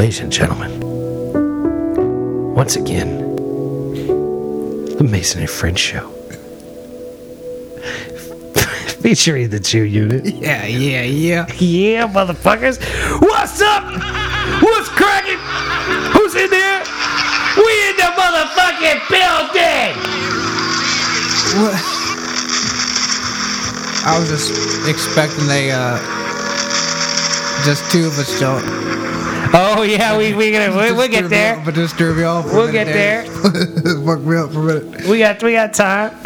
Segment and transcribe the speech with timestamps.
[0.00, 0.80] Ladies and gentlemen,
[2.54, 3.18] once again,
[4.96, 6.08] the Mason and Friends Show.
[9.02, 10.24] Featuring the Ju unit.
[10.24, 11.52] Yeah, yeah, yeah.
[11.52, 12.80] Yeah, motherfuckers.
[13.20, 13.84] What's up?
[14.62, 15.36] What's cracking?
[16.14, 16.78] Who's in there?
[17.58, 19.96] We in the motherfucking building.
[21.60, 21.76] What?
[24.06, 25.98] I was just expecting they, uh,
[27.66, 28.89] just two of us don't.
[29.52, 31.60] Oh yeah, we we gonna we, we'll get there.
[31.64, 32.46] But just threw me off.
[32.46, 33.24] for We'll minute get there.
[34.04, 35.06] Fuck me up for a minute.
[35.08, 36.16] We got we got time.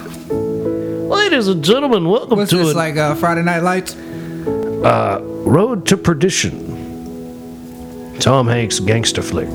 [1.09, 2.96] Ladies and gentlemen, welcome What's to this a like?
[2.96, 3.95] Uh, Friday Night Lights?
[3.96, 6.73] Road to Perdition.
[8.20, 9.54] Tom Hanks gangster flick,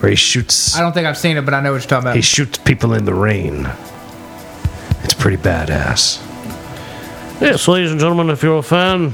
[0.00, 2.04] where he shoots I don't think I've seen it, but I know what you're talking
[2.04, 2.16] about.
[2.16, 3.66] he shoots people in the rain.
[5.04, 6.20] It's pretty badass.
[7.40, 9.12] Yes, ladies and gentlemen, if you're a fan,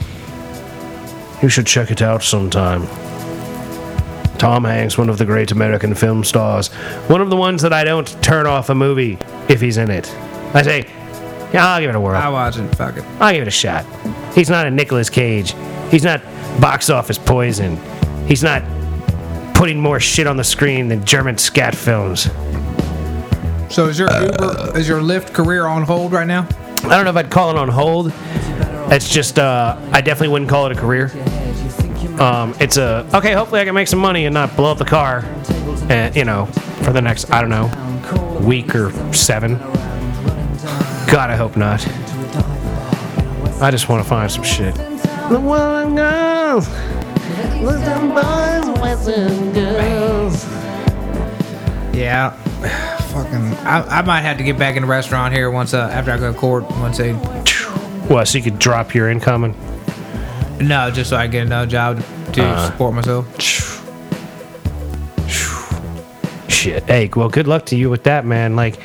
[1.42, 2.86] you should check it out sometime.
[4.38, 6.68] Tom Hanks, one of the great American film stars,
[7.08, 10.08] one of the ones that I don't turn off a movie if he's in it.
[10.54, 10.86] I say,
[11.52, 12.16] yeah, I'll give it a whirl.
[12.16, 12.74] I watch it.
[12.76, 13.04] Fuck it.
[13.20, 13.84] I'll give it a shot.
[14.34, 15.54] He's not a Nicolas Cage.
[15.90, 16.22] He's not
[16.60, 17.78] box office poison.
[18.26, 18.62] He's not
[19.54, 22.30] putting more shit on the screen than German scat films.
[23.74, 26.46] So is your Uber, is your Lyft career on hold right now?
[26.84, 28.12] I don't know if I'd call it on hold.
[28.90, 31.10] It's just, uh, I definitely wouldn't call it a career.
[32.20, 34.84] Um, it's a, okay, hopefully I can make some money and not blow up the
[34.84, 35.24] car,
[35.90, 36.46] uh, you know,
[36.82, 39.58] for the next, I don't know, week or seven.
[41.10, 41.86] God, I hope not.
[43.60, 44.74] I just want to find some shit.
[44.74, 46.68] The one girls,
[47.60, 50.44] listen boys, listen girls.
[51.94, 52.30] Yeah.
[53.08, 53.54] Fucking.
[53.66, 56.18] I, I might have to get back in the restaurant here once uh, after I
[56.18, 56.64] go to court.
[56.70, 57.12] Once they.
[58.08, 59.54] What, so you could drop your income and
[60.68, 62.66] No, just so I get another job to Uh.
[62.70, 63.26] support myself.
[66.48, 66.82] Shit.
[66.84, 68.56] Hey, well, good luck to you with that, man.
[68.56, 68.80] Like,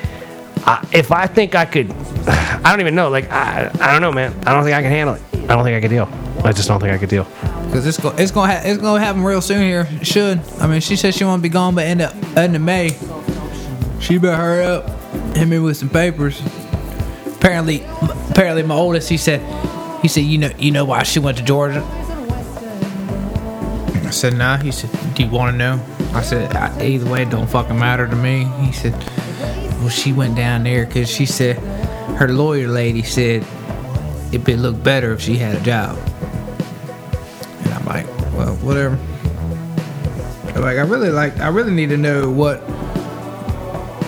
[0.65, 1.89] I, if I think I could,
[2.27, 3.09] I don't even know.
[3.09, 4.33] Like, I, I don't know, man.
[4.45, 5.21] I don't think I can handle it.
[5.33, 6.07] I don't think I could deal.
[6.43, 7.25] I just don't think I could deal.
[7.71, 9.87] Cause it's go, it's gonna ha- it's gonna happen real soon here.
[9.89, 10.39] It should.
[10.59, 12.89] I mean, she said she won't be gone by end of end of May.
[13.99, 14.87] She better hurry up.
[15.35, 16.39] Hit me with some papers.
[17.43, 17.83] Apparently,
[18.29, 19.41] apparently my oldest he said
[20.01, 21.83] he said you know you know why she went to Georgia.
[24.05, 24.55] I said nah.
[24.55, 25.85] He said do you want to know?
[26.13, 28.45] I said "I- either way it don't fucking matter to me.
[28.61, 28.93] He said
[29.81, 31.57] well she went down there because she said
[32.17, 33.45] her lawyer lady said
[34.29, 35.97] it'd be look better if she had a job.
[37.65, 38.97] And I'm like, well, whatever.
[40.59, 42.59] Like, I really like, I really need to know what,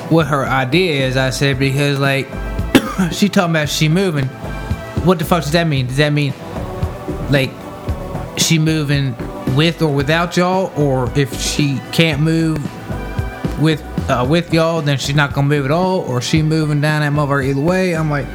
[0.10, 1.18] what her idea is.
[1.18, 2.28] I said because like,
[3.12, 4.26] she talking about she moving.
[5.06, 5.88] What the fuck does that mean?
[5.88, 6.34] Does that mean,
[7.30, 7.52] like,
[8.38, 9.16] she moving
[9.56, 12.60] with or without y'all, or if she can't move
[13.62, 17.02] with uh, with y'all, then she's not gonna move at all, or she moving down
[17.02, 17.96] that mother either way?
[17.96, 18.28] I'm like,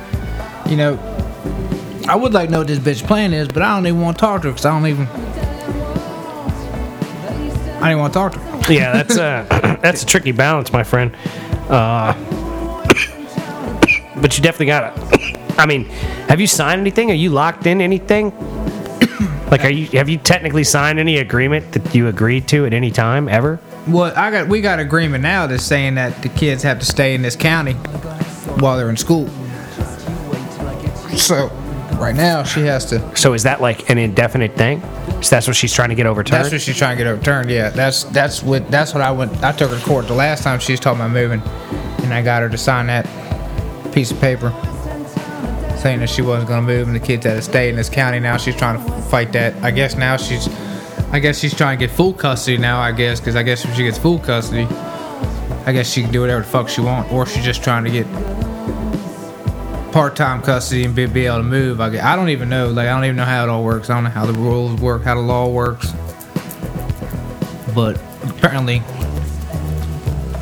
[0.69, 0.99] you know,
[2.09, 4.17] I would like to know what this bitch plan is, but I don't even want
[4.19, 5.07] to talk to her because I don't even.
[7.77, 8.73] I don't even want to talk to her.
[8.73, 11.15] Yeah, that's a that's a tricky balance, my friend.
[11.69, 12.15] Uh,
[14.21, 15.85] but you definitely got to I mean,
[16.29, 17.11] have you signed anything?
[17.11, 18.33] Are you locked in anything?
[19.51, 22.93] Like, are you have you technically signed any agreement that you agreed to at any
[22.93, 23.59] time ever?
[23.89, 27.17] Well, I got we got agreement now that's saying that the kids have to stay
[27.17, 27.73] in this county
[28.61, 29.27] while they're in school.
[31.17, 31.49] So,
[31.99, 33.17] right now she has to.
[33.17, 34.83] So is that like an indefinite thing?
[35.21, 36.45] So that's what she's trying to get overturned.
[36.45, 37.51] That's what she's trying to get overturned.
[37.51, 39.43] Yeah, that's that's what that's what I went.
[39.43, 41.43] I took her to court the last time she was talking about moving,
[42.05, 43.05] and I got her to sign that
[43.93, 44.51] piece of paper
[45.81, 47.89] saying that she wasn't going to move and the kids had to stay in this
[47.89, 48.21] county.
[48.21, 49.55] Now she's trying to fight that.
[49.65, 50.49] I guess now she's,
[51.11, 52.81] I guess she's trying to get full custody now.
[52.81, 54.65] I guess because I guess if she gets full custody,
[55.65, 57.91] I guess she can do whatever the fuck she want, or she's just trying to
[57.91, 58.07] get
[59.93, 61.81] part-time custody and be, be able to move.
[61.81, 62.69] I, gue- I don't even know.
[62.69, 63.91] Like I don't even know how it all works.
[63.91, 65.93] I don't know how the rules work, how the law works.
[67.75, 68.83] But apparently,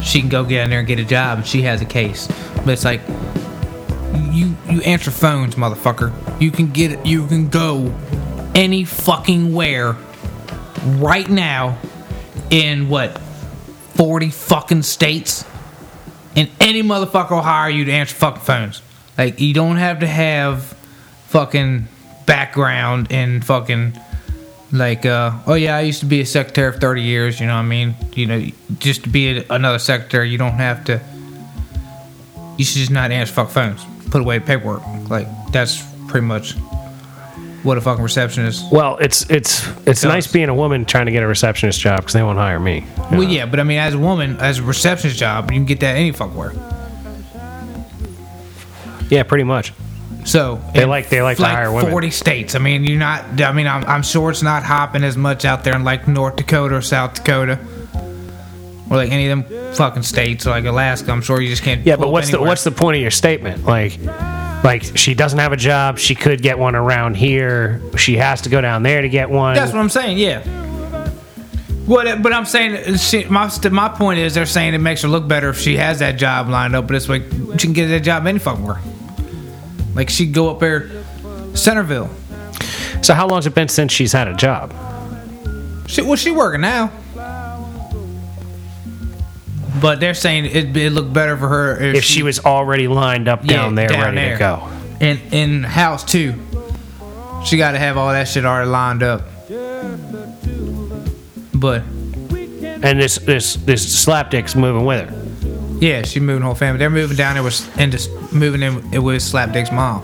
[0.02, 2.26] she can go get in there and get a job, and she has a case.
[2.56, 3.00] But it's like
[4.78, 6.12] you answer phones, motherfucker.
[6.40, 7.94] You can get you can go
[8.54, 9.96] any fucking where
[10.84, 11.78] right now
[12.50, 13.18] in what
[13.94, 15.44] forty fucking states,
[16.36, 18.82] and any motherfucker will hire you to answer fucking phones.
[19.16, 20.62] Like you don't have to have
[21.26, 21.88] fucking
[22.26, 23.98] background in fucking
[24.70, 27.54] like uh oh yeah i used to be a secretary for 30 years you know
[27.54, 28.46] what i mean you know
[28.78, 31.00] just to be another secretary you don't have to
[32.58, 36.54] you should just not answer fuck phones put away paperwork like that's pretty much
[37.64, 38.70] what a fucking receptionist.
[38.72, 42.12] Well, it's it's it's nice being a woman trying to get a receptionist job because
[42.12, 42.86] they won't hire me.
[43.10, 45.80] Well, yeah, but I mean, as a woman, as a receptionist job, you can get
[45.80, 46.52] that any fuck where.
[49.10, 49.72] Yeah, pretty much.
[50.24, 51.90] So They in, like- they like to hire women.
[51.90, 52.54] Forty states.
[52.54, 53.40] I mean, you're not.
[53.40, 56.36] I mean, I'm, I'm sure it's not hopping as much out there in like North
[56.36, 57.58] Dakota or South Dakota,
[58.90, 61.12] or like any of them fucking states, like Alaska.
[61.12, 61.84] I'm sure you just can't.
[61.86, 63.64] Yeah, but what's the what's the point of your statement?
[63.64, 63.98] Like,
[64.64, 65.98] like she doesn't have a job.
[65.98, 67.80] She could get one around here.
[67.96, 69.54] She has to go down there to get one.
[69.54, 70.18] That's what I'm saying.
[70.18, 70.42] Yeah.
[71.86, 72.22] What?
[72.22, 75.48] But I'm saying, she, my my point is, they're saying it makes her look better
[75.48, 76.86] if she has that job lined up.
[76.86, 77.22] But it's like
[77.58, 78.80] she can get that job any fucking where.
[79.94, 80.90] Like she'd go up there,
[81.54, 82.10] Centerville.
[83.02, 84.72] so how long's it been since she's had a job?
[85.88, 86.92] She, well, she working now.
[89.80, 93.28] But they're saying it it look better for her if, If she was already lined
[93.28, 94.32] up Yeah, down there, down ready there.
[94.34, 94.68] to go.
[95.00, 96.34] in in house too.
[97.44, 99.22] She got to have all that shit already lined up.
[101.54, 101.82] But
[102.82, 105.14] And this this this slapdick's moving with her.
[105.80, 106.78] yeah, she's moving the whole family.
[106.78, 110.02] They're moving down there with and just moving in with Slapdick's mom.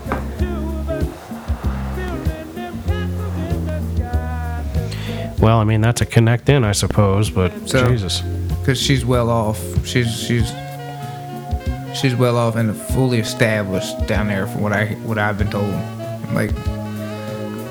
[5.39, 7.29] Well, I mean that's a connect in, I suppose.
[7.29, 8.21] But So- Jesus,
[8.65, 9.59] Cause she's well off.
[9.85, 10.51] She's she's
[11.95, 15.71] she's well off and fully established down there from what I what I've been told.
[16.33, 16.51] Like,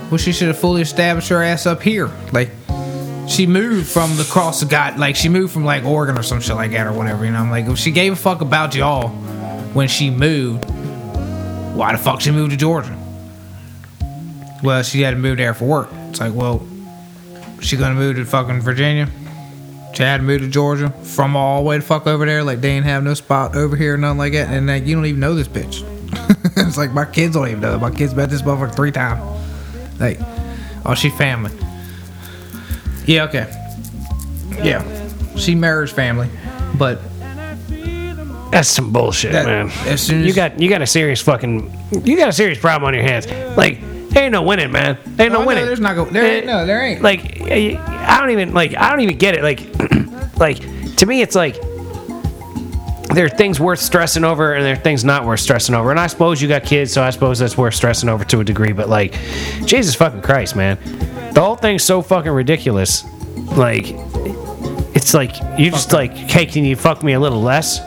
[0.08, 2.12] well, she should have fully established her ass up here.
[2.32, 2.50] Like,
[3.29, 4.96] she moved from the cross of God.
[4.96, 7.25] Like, she moved from like Oregon or some shit like that or whatever.
[7.25, 9.08] You know, I'm like, if she gave a fuck about y'all
[9.75, 10.64] when she moved,
[11.75, 12.96] why the fuck she moved to Georgia?
[14.62, 15.88] Well, she had to move there for work.
[16.11, 16.64] It's like, well,
[17.61, 19.08] she gonna move to fucking Virginia?
[19.94, 22.43] She moved to Georgia from all the way to fuck over there.
[22.44, 24.49] Like they ain't have no spot over here, nothing like that.
[24.49, 25.82] And like you don't even know this bitch.
[26.56, 27.79] it's like my kids don't even know.
[27.79, 29.20] My kids met this motherfucker three times.
[30.00, 30.19] Like,
[30.85, 31.52] oh, she family.
[33.06, 33.50] Yeah, okay.
[34.62, 34.82] Yeah,
[35.37, 36.29] she marries family,
[36.79, 37.00] but
[38.50, 39.69] that's some bullshit, That- man.
[39.87, 41.73] as as- you got you got a serious fucking
[42.05, 43.26] you got a serious problem on your hands.
[43.56, 43.81] Like,
[44.11, 44.96] there ain't no winning, man.
[45.05, 45.67] There ain't no, Oh, no, winning.
[45.67, 47.02] there's not go- there ain't- eh, no, there ain't.
[47.02, 47.41] Like,
[48.05, 48.77] I don't even like.
[48.77, 49.43] I don't even get it.
[49.43, 49.61] Like,
[50.39, 50.59] like
[50.97, 51.56] to me, it's like
[53.15, 55.91] there are things worth stressing over and there are things not worth stressing over.
[55.91, 58.45] And I suppose you got kids, so I suppose that's worth stressing over to a
[58.45, 58.73] degree.
[58.73, 59.12] But like,
[59.65, 60.79] Jesus fucking Christ, man,
[61.33, 63.05] the whole thing's so fucking ridiculous.
[63.56, 63.85] Like,
[64.95, 67.81] it's like you just like, hey, can you fuck me a little less?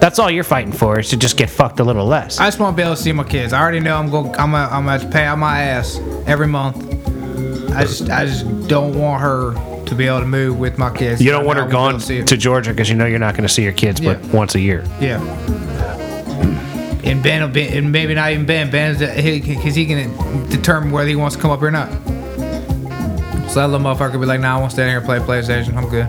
[0.00, 2.40] That's all you're fighting for is to just get fucked a little less.
[2.40, 3.52] I just want to be able to see my kids.
[3.52, 4.26] I already know I'm going.
[4.36, 6.91] I'm gonna, I'm gonna pay out my ass every month.
[7.74, 11.20] I just I just don't want her to be able to move with my kids.
[11.22, 12.26] you don't want her I won't be gone to see it.
[12.28, 14.30] to Georgia because you know you're not going to see your kids but Yeah.
[14.32, 14.84] once a year.
[15.00, 15.20] Yeah.
[17.04, 18.70] And Ben will be, and maybe not even Ben.
[18.70, 21.90] Ben's uh, because he can determine whether he wants to come up or not.
[23.50, 25.74] So that little motherfucker be like, "Nah, I want to stay here and play PlayStation.
[25.76, 26.06] I'm good."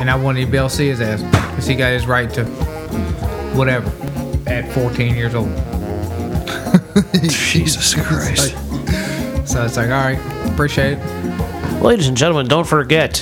[0.00, 2.30] And I want to be able to see his ass because he got his right
[2.34, 2.44] to
[3.54, 3.88] whatever
[4.46, 5.48] at 14 years old.
[7.22, 8.56] Jesus Christ.
[9.52, 11.82] So it's like, all right, appreciate it.
[11.82, 13.20] Ladies and gentlemen, don't forget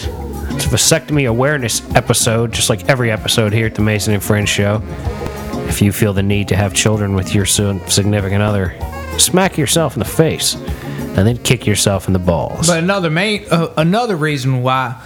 [0.50, 4.48] it's a vasectomy awareness episode, just like every episode here at the Mason and Friends
[4.48, 4.80] Show.
[5.66, 8.78] If you feel the need to have children with your significant other,
[9.18, 12.68] smack yourself in the face and then kick yourself in the balls.
[12.68, 15.04] But another main, uh, another reason why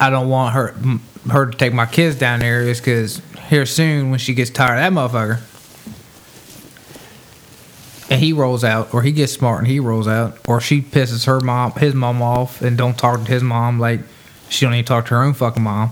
[0.00, 0.74] I don't want her
[1.30, 4.82] her to take my kids down there is because here soon when she gets tired
[4.82, 5.40] of that motherfucker,
[8.14, 11.26] and he rolls out, or he gets smart and he rolls out, or she pisses
[11.26, 13.98] her mom, his mom off, and don't talk to his mom like
[14.48, 15.90] she don't even talk to her own fucking mom.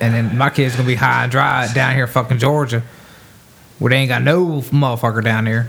[0.00, 2.82] And then my kid's gonna be high and dry down here, fucking Georgia,
[3.78, 5.68] where they ain't got no motherfucker down there,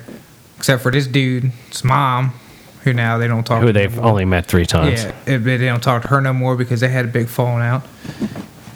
[0.58, 2.34] except for this dude's mom,
[2.84, 3.60] who now they don't talk.
[3.62, 5.04] who to they've only met three times.
[5.04, 7.62] yeah, it- they don't talk to her no more because they had a big falling
[7.64, 7.84] out,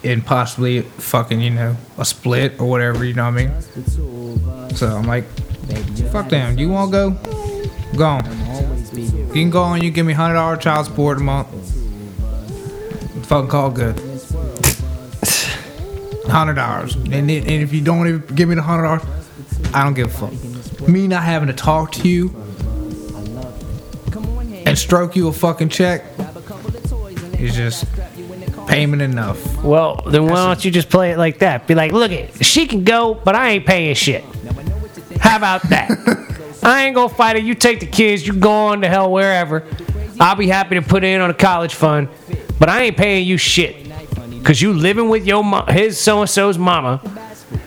[0.04, 3.02] and possibly fucking you know a split or whatever.
[3.02, 4.74] You know what I mean?
[4.74, 5.24] So I'm like,
[6.10, 6.58] fuck them.
[6.58, 7.10] You want to go?
[7.96, 8.24] Go on.
[8.96, 9.82] You can go on.
[9.82, 11.48] You give me hundred dollar child support a month.
[13.26, 13.98] Fucking call good.
[16.26, 19.02] Hundred dollars, and, then- and if you don't even give me the hundred dollars,
[19.74, 20.88] I don't give a fuck.
[20.88, 22.34] Me not having to talk to you
[24.66, 26.04] and stroke you a fucking check
[27.38, 27.84] is just
[28.66, 29.62] payment enough.
[29.62, 31.66] Well, then why don't you just play it like that?
[31.66, 34.24] Be like, look it, she can go, but I ain't paying shit.
[35.22, 35.90] How about that?
[36.62, 37.44] I ain't gonna fight it.
[37.44, 39.64] You take the kids, you go on to hell wherever.
[40.20, 42.08] I'll be happy to put in on a college fund,
[42.58, 43.76] but I ain't paying you shit.
[44.44, 47.00] Cause you living with your mo- his so and so's mama,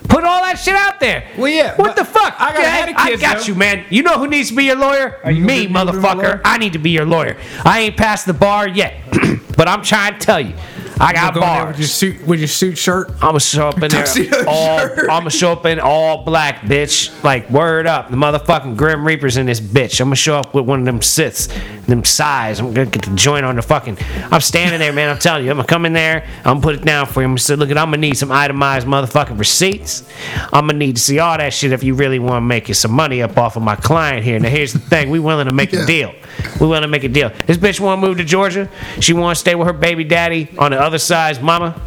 [0.08, 1.26] Put all that shit out there.
[1.36, 2.34] Well, yeah, What the fuck?
[2.38, 3.44] I got head of I got though.
[3.44, 3.84] you, man.
[3.90, 5.18] You know who needs to be your lawyer?
[5.26, 6.16] you Me, be- you gonna be my motherfucker.
[6.22, 6.40] lawyer?
[6.44, 7.36] I need to be your lawyer.
[7.64, 8.94] I ain't passed the bar yet,
[9.56, 10.54] but I'm trying to tell you,
[10.98, 13.10] I got there with your suit, with your suit shirt.
[13.16, 14.06] I'm gonna show up in there
[14.48, 14.78] all.
[14.80, 17.22] I'm gonna show up in all black, bitch.
[17.22, 20.00] Like word up, the motherfucking Grim Reapers in this bitch.
[20.00, 21.48] I'm gonna show up with one of them Siths,
[21.86, 22.58] them size.
[22.60, 23.98] I'm gonna get the joint on the fucking.
[24.30, 25.08] I'm standing there, man.
[25.08, 26.26] I'm telling you, I'm gonna come in there.
[26.38, 27.24] I'm gonna put it down for you.
[27.24, 30.08] I'm gonna say, look, at, I'm gonna need some itemized motherfucking receipts.
[30.52, 32.74] I'm gonna need to see all that shit if you really want to make you
[32.74, 34.38] some money up off of my client here.
[34.38, 36.14] Now here's the thing: we willing to make a deal.
[36.60, 37.30] We willing to make a deal.
[37.46, 38.68] This bitch want to move to Georgia.
[39.00, 41.80] She want to stay with her baby daddy on the other side's mama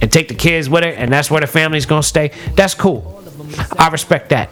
[0.00, 2.32] and take the kids with her, and that's where the family's gonna stay.
[2.54, 3.22] That's cool.
[3.78, 4.50] I respect that.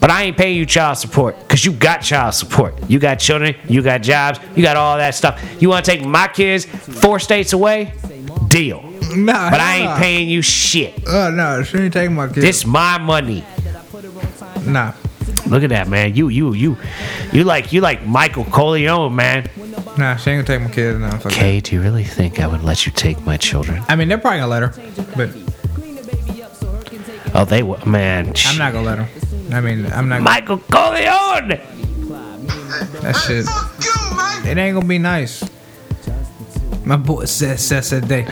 [0.00, 2.74] But I ain't paying you child support because you got child support.
[2.90, 5.42] You got children, you got jobs, you got all that stuff.
[5.60, 7.92] You want to take my kids four states away?
[8.48, 8.82] Deal.
[9.16, 11.06] Nah, But I ain't paying you shit.
[11.06, 12.40] Uh, oh no, she ain't taking my kids.
[12.40, 13.44] This my money.
[14.66, 14.92] nah.
[15.46, 16.14] Look at that, man.
[16.14, 16.76] You, you, you,
[17.32, 19.48] you like, you like Michael Corleone, man.
[19.98, 20.98] Nah, she ain't gonna take my kids.
[20.98, 21.32] No, fuck that.
[21.32, 23.82] Kay, do you really think I would let you take my children?
[23.88, 25.43] I mean, they're probably gonna let her, but
[27.36, 28.32] Oh, they, were man.
[28.46, 29.08] I'm not gonna let her.
[29.56, 30.22] I mean, I'm not.
[30.22, 31.58] Michael Corleone.
[33.02, 33.46] that shit.
[34.48, 35.42] It ain't gonna be nice.
[36.84, 38.28] My boy said said said day.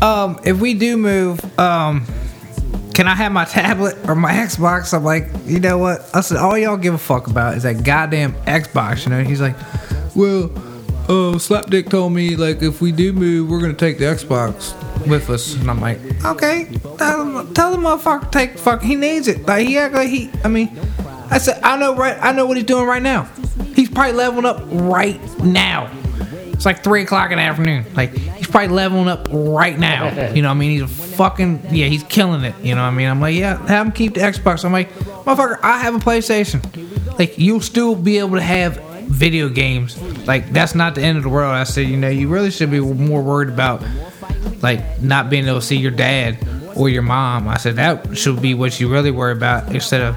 [0.00, 2.06] Um, if we do move, um,
[2.94, 4.94] can I have my tablet or my Xbox?
[4.94, 6.08] I'm like, you know what?
[6.14, 9.06] I said, all y'all give a fuck about is that goddamn Xbox.
[9.06, 9.24] You know?
[9.24, 9.56] He's like,
[10.14, 10.44] well,
[11.04, 14.72] uh, Slapdick told me like if we do move, we're gonna take the Xbox
[15.06, 15.54] with us.
[15.54, 16.68] And I'm like, okay,
[16.98, 18.82] tell him, tell the motherfucker take fuck.
[18.82, 19.46] He needs it.
[19.46, 20.30] Like he act like he.
[20.44, 20.70] I mean,
[21.30, 22.16] I said, I know right.
[22.20, 23.24] I know what he's doing right now.
[23.74, 25.90] He's probably leveling up right now.
[26.52, 27.84] It's like three o'clock in the afternoon.
[27.94, 30.32] Like he's probably leveling up right now.
[30.32, 32.54] You know, what I mean, he's a fucking yeah, he's killing it.
[32.62, 34.64] You know, what I mean, I'm like, yeah, have him keep the Xbox.
[34.64, 37.18] I'm like, motherfucker, I have a PlayStation.
[37.18, 40.00] Like you'll still be able to have video games.
[40.26, 41.52] Like that's not the end of the world.
[41.52, 43.82] I said, you know, you really should be more worried about
[44.64, 46.38] like not being able to see your dad
[46.74, 47.46] or your mom.
[47.46, 50.16] I said that should be what you really worry about instead of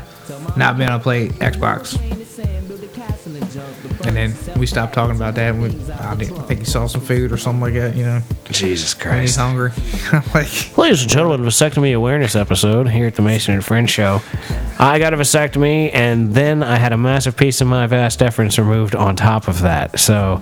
[0.58, 2.00] not being able to play Xbox.
[4.06, 5.54] And then we stopped talking about that.
[5.54, 7.96] And we, I didn't- I think he saw some food or something like that.
[7.96, 9.72] You know, Jesus and he's hungry.
[10.14, 14.22] I'm like, Ladies and gentlemen, vasectomy awareness episode here at the Mason and Friend Show.
[14.80, 18.58] I got a vasectomy, and then I had a massive piece of my vas deferens
[18.58, 20.00] removed on top of that.
[20.00, 20.42] So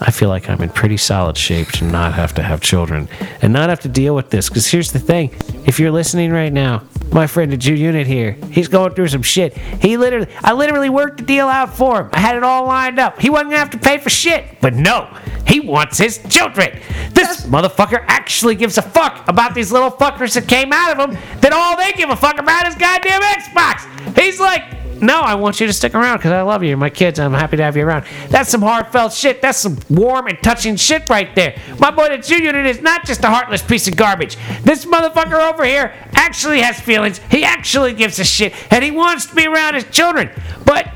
[0.00, 3.08] I feel like I'm in pretty solid shape to not have to have children
[3.42, 4.48] and not have to deal with this.
[4.48, 5.30] Because here's the thing:
[5.66, 9.22] if you're listening right now, my friend, the Ju Unit here, he's going through some
[9.22, 9.56] shit.
[9.56, 12.10] He literally, I literally worked the deal out for him.
[12.12, 13.20] I had it all lined up.
[13.20, 15.14] He wasn't gonna have to pay for shit, but no,
[15.46, 16.80] he wants his children.
[17.12, 21.18] This motherfucker actually gives a fuck about these little fuckers that came out of him.
[21.40, 24.18] That all they give a fuck about is goddamn Xbox.
[24.18, 26.76] He's like, no, I want you to stick around because I love you.
[26.76, 27.18] My kids.
[27.18, 28.04] I'm happy to have you around.
[28.28, 29.40] That's some heartfelt shit.
[29.40, 31.56] That's some warm and touching shit right there.
[31.78, 34.36] My boy, the Ju Unit, is not just a heartless piece of garbage.
[34.62, 37.18] This motherfucker over here actually has feelings.
[37.30, 38.52] He actually gives a shit.
[38.72, 40.30] And he wants to be around his children.
[40.64, 40.92] But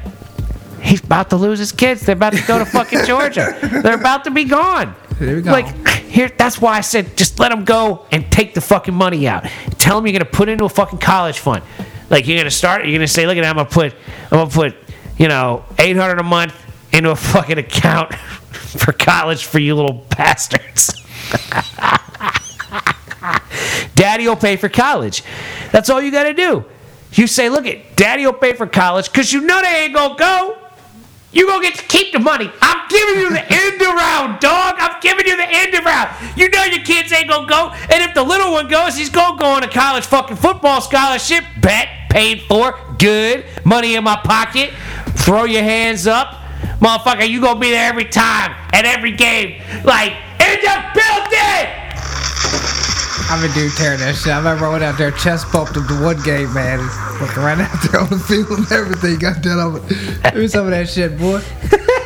[0.83, 2.03] he's about to lose his kids.
[2.03, 3.59] They're about to go to fucking Georgia.
[3.83, 4.95] They're about to be gone.
[5.19, 5.53] There we go.
[5.53, 9.27] Like, here, that's why I said just let them go and take the fucking money
[9.29, 9.45] out.
[9.79, 11.63] Tell them you're gonna put it into a fucking college fund.
[12.11, 13.95] Like you're gonna start, you're gonna say, look at I'm gonna put,
[14.31, 14.75] I'm gonna put,
[15.19, 16.55] you know, 800 a month
[16.93, 21.01] into a fucking account for college for you little bastards.
[23.95, 25.23] Daddy will pay for college.
[25.73, 26.65] That's all you gotta do.
[27.13, 30.17] You say, look it, Daddy will pay for college because you know they ain't gonna
[30.17, 30.59] go.
[31.33, 32.51] You gonna get to keep the money.
[32.85, 34.75] I'm giving you the end around, dog.
[34.79, 36.11] I'm giving you the end around.
[36.37, 39.39] You know your kids ain't gonna go, and if the little one goes, he's gonna
[39.39, 41.45] go on a college fucking football scholarship.
[41.61, 44.71] Bet, paid for, good, money in my pocket.
[45.17, 46.35] Throw your hands up,
[46.81, 47.29] motherfucker.
[47.29, 51.81] You gonna be there every time at every game, like in the building.
[53.31, 54.31] I'm a dude tearing that shit.
[54.31, 56.87] I remember I went out there, chest bumped him to one game, man.
[57.19, 59.19] Fucking right out there on the field and everything.
[59.19, 59.81] Got over.
[59.81, 61.41] Give me some of that shit, boy.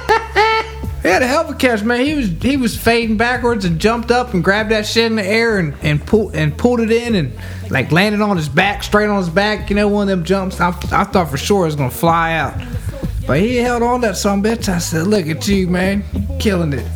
[1.02, 2.04] He had a hell of a catch, man.
[2.04, 5.24] He was he was fading backwards and jumped up and grabbed that shit in the
[5.24, 7.32] air and and pulled and pulled it in and
[7.70, 9.70] like landed on his back, straight on his back.
[9.70, 10.60] You know, one of them jumps.
[10.60, 12.54] I, I thought for sure it was gonna fly out,
[13.26, 14.68] but he held on that some bitch.
[14.68, 16.02] I said, "Look at you, man,
[16.40, 16.86] killing it."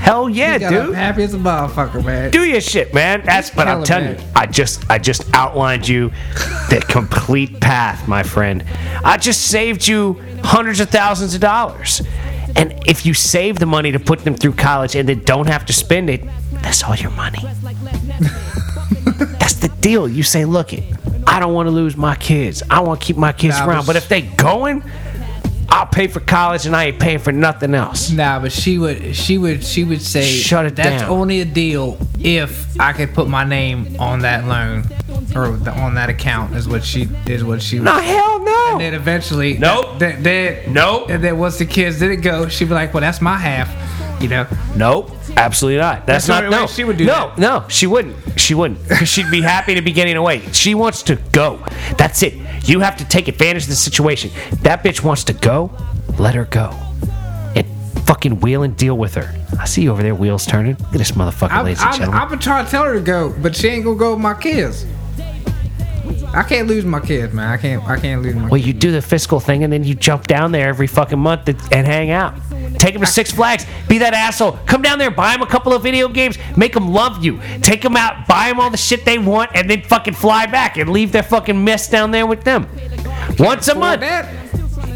[0.00, 0.94] Hell yeah, He got up dude.
[0.94, 2.30] happy as a motherfucker, man.
[2.30, 3.22] do your shit, man.
[3.24, 4.20] That's but I'm telling it.
[4.20, 6.10] you, I just I just outlined you
[6.70, 8.64] the complete path, my friend.
[9.04, 12.00] I just saved you hundreds of thousands of dollars.
[12.58, 15.64] And if you save the money to put them through college and then don't have
[15.66, 16.22] to spend it,
[16.62, 17.38] that's all your money.
[19.38, 20.08] that's the deal.
[20.08, 20.84] You say, look it,
[21.26, 22.62] I I don't want to lose my kids.
[22.68, 23.80] I want to keep my kids Nah, around.
[23.86, 24.82] but But if they going,
[25.68, 28.10] I'll pay for college and I ain't paying for nothing else.
[28.10, 31.10] Nah, but she would she would she would say Shut it that's down.
[31.10, 34.82] only a deal if I could put my name on that loan
[35.36, 38.68] or the, on that account is what she is what she No, hell no.
[38.72, 39.98] And then eventually, Nope.
[39.98, 41.10] Then, then, Nope.
[41.10, 44.28] And then once the kids didn't go, she'd be like, "Well, that's my half," you
[44.28, 44.46] know.
[44.76, 46.06] Nope, absolutely not.
[46.06, 46.66] That's, That's not only no.
[46.66, 47.38] she would do no, that.
[47.38, 48.16] no, she wouldn't.
[48.38, 49.06] She wouldn't.
[49.08, 50.40] she'd be happy to be getting away.
[50.52, 51.62] She wants to go.
[51.96, 52.34] That's it.
[52.68, 54.30] You have to take advantage of the situation.
[54.62, 55.70] That bitch wants to go.
[56.18, 56.70] Let her go.
[57.54, 57.66] And
[58.06, 59.34] fucking wheel and deal with her.
[59.58, 60.76] I see you over there, wheels turning.
[60.76, 62.20] Look at this motherfucker, I've, ladies and I've, gentlemen.
[62.22, 64.34] I've been trying to tell her to go, but she ain't gonna go with my
[64.34, 64.84] kids.
[66.34, 67.48] I can't lose my kids, man.
[67.48, 67.82] I can't.
[67.88, 68.48] I can't lose my.
[68.48, 71.48] well, you do the fiscal thing and then you jump down there every fucking month
[71.48, 72.34] and, hang out.
[72.78, 73.66] Take them to Six Flags.
[73.88, 74.52] Be that asshole.
[74.66, 77.40] Come down there, buy them a couple of video games, make them love you.
[77.62, 80.76] Take them out, buy them all the shit they want, and then fucking fly back
[80.76, 82.68] and leave their fucking mess down there with them.
[83.38, 84.00] Once a month.
[84.00, 84.26] that,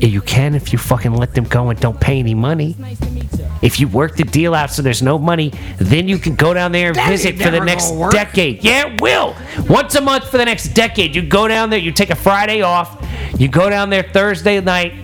[0.09, 2.76] you can if you fucking let them go and don't pay any money.
[3.62, 6.73] If you work the deal out so there's no money, then you can go down
[6.73, 8.64] there and That visit for the next decade.
[8.64, 9.37] Yeah, it will.
[9.68, 11.14] Once a month for the next decade.
[11.14, 13.06] You go down there, you take a Friday off,
[13.38, 14.94] you go down there Thursday night,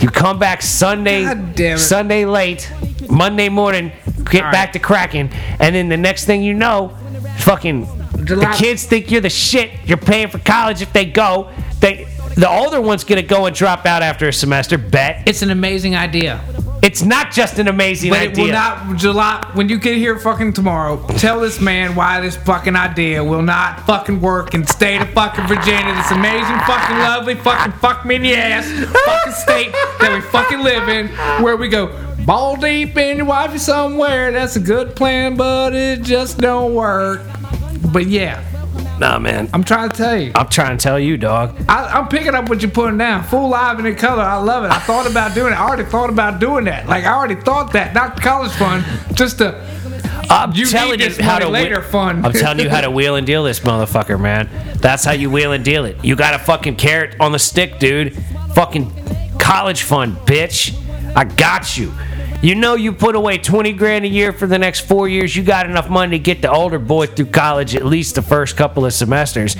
[0.00, 1.80] you come back Sunday God damn it.
[1.80, 2.72] Sunday late,
[3.08, 3.92] Monday morning,
[4.30, 4.72] get All back right.
[4.72, 5.30] to cracking,
[5.60, 6.96] and then the next thing you know,
[7.38, 9.70] fucking the kids think you're the shit.
[9.84, 11.50] You're paying for college if they go.
[11.80, 12.06] They
[12.40, 14.78] the older one's gonna go and drop out after a semester.
[14.78, 16.40] Bet it's an amazing idea.
[16.82, 18.44] it's not just an amazing But it idea.
[18.44, 21.04] will not July when you get here fucking tomorrow.
[21.18, 25.46] Tell this man why this fucking idea will not fucking work in state of fucking
[25.46, 25.94] Virginia.
[25.94, 28.66] This amazing fucking lovely fucking fuck me in the ass
[29.06, 31.08] fucking state that we fucking live in,
[31.44, 31.88] where we go
[32.24, 34.32] ball deep in your wife somewhere.
[34.32, 37.20] That's a good plan, but it just don't work.
[37.92, 38.42] But yeah,
[39.00, 39.48] nah, man.
[39.52, 40.30] I'm trying to tell you.
[40.34, 41.56] I'm trying to tell you, dog.
[41.68, 43.24] I, I'm picking up what you're putting down.
[43.24, 44.22] Full live and in color.
[44.22, 44.70] I love it.
[44.70, 45.56] I thought about doing it.
[45.56, 46.86] I already thought about doing that.
[46.86, 47.94] Like I already thought that.
[47.94, 48.84] Not college fund.
[49.16, 49.60] Just the
[50.30, 52.24] I'm You telling need you how money to later, whe- fun.
[52.24, 54.48] I'm telling you how to wheel and deal this motherfucker, man.
[54.76, 56.04] That's how you wheel and deal it.
[56.04, 58.16] You got a fucking carrot on the stick, dude.
[58.54, 58.92] Fucking
[59.40, 60.76] college fund, bitch.
[61.16, 61.92] I got you.
[62.42, 65.36] You know you put away 20 grand a year for the next four years.
[65.36, 68.56] You got enough money to get the older boy through college at least the first
[68.56, 69.56] couple of semesters.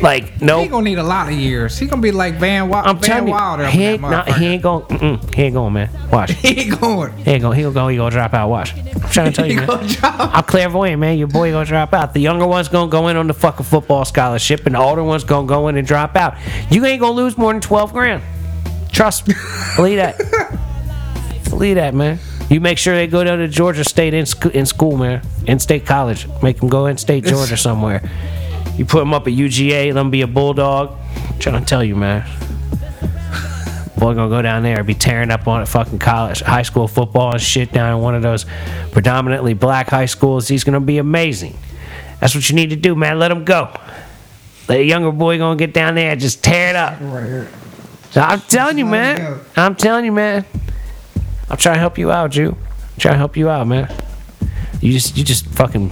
[0.00, 0.62] Like, no.
[0.62, 1.78] he gonna need a lot of years.
[1.78, 3.68] He gonna be like Van, Wi- I'm Van telling you, Wilder.
[3.68, 5.18] he in ain't, not, he ain't going.
[5.34, 5.90] He ain't going, man.
[6.10, 6.32] Watch.
[6.40, 7.12] He ain't going.
[7.18, 8.48] He ain't gonna, he gonna go, he gonna drop out.
[8.48, 8.74] Watch.
[8.74, 9.68] I'm trying to tell you, man.
[10.02, 11.18] I'm clairvoyant, man.
[11.18, 12.14] Your boy gonna drop out.
[12.14, 15.24] The younger one's gonna go in on the fucking football scholarship, and the older one's
[15.24, 16.36] gonna go in and drop out.
[16.70, 18.22] You ain't gonna lose more than twelve grand.
[18.92, 19.34] Trust me.
[19.76, 20.70] Believe that.
[21.50, 22.18] Believe that, man.
[22.50, 25.22] You make sure they go down to Georgia State in, sc- in school, man.
[25.46, 26.26] In state college.
[26.42, 28.02] Make them go in state Georgia somewhere.
[28.76, 30.96] You put them up at UGA, let them be a bulldog.
[31.30, 32.26] I'm trying to tell you, man.
[33.96, 36.88] Boy gonna go down there and be tearing up on a fucking college, high school
[36.88, 38.44] football and shit down in one of those
[38.90, 40.48] predominantly black high schools.
[40.48, 41.56] He's gonna be amazing.
[42.20, 43.18] That's what you need to do, man.
[43.20, 43.72] Let him go.
[44.68, 46.98] Let a younger boy gonna get down there and just tear it up.
[47.00, 47.48] Right here.
[48.10, 49.38] So I'm telling you, man.
[49.56, 50.44] I'm telling you, man.
[51.50, 52.50] I'm trying to help you out, Ju.
[52.50, 53.92] I'm trying to help you out, man.
[54.80, 55.90] You just, you just fucking,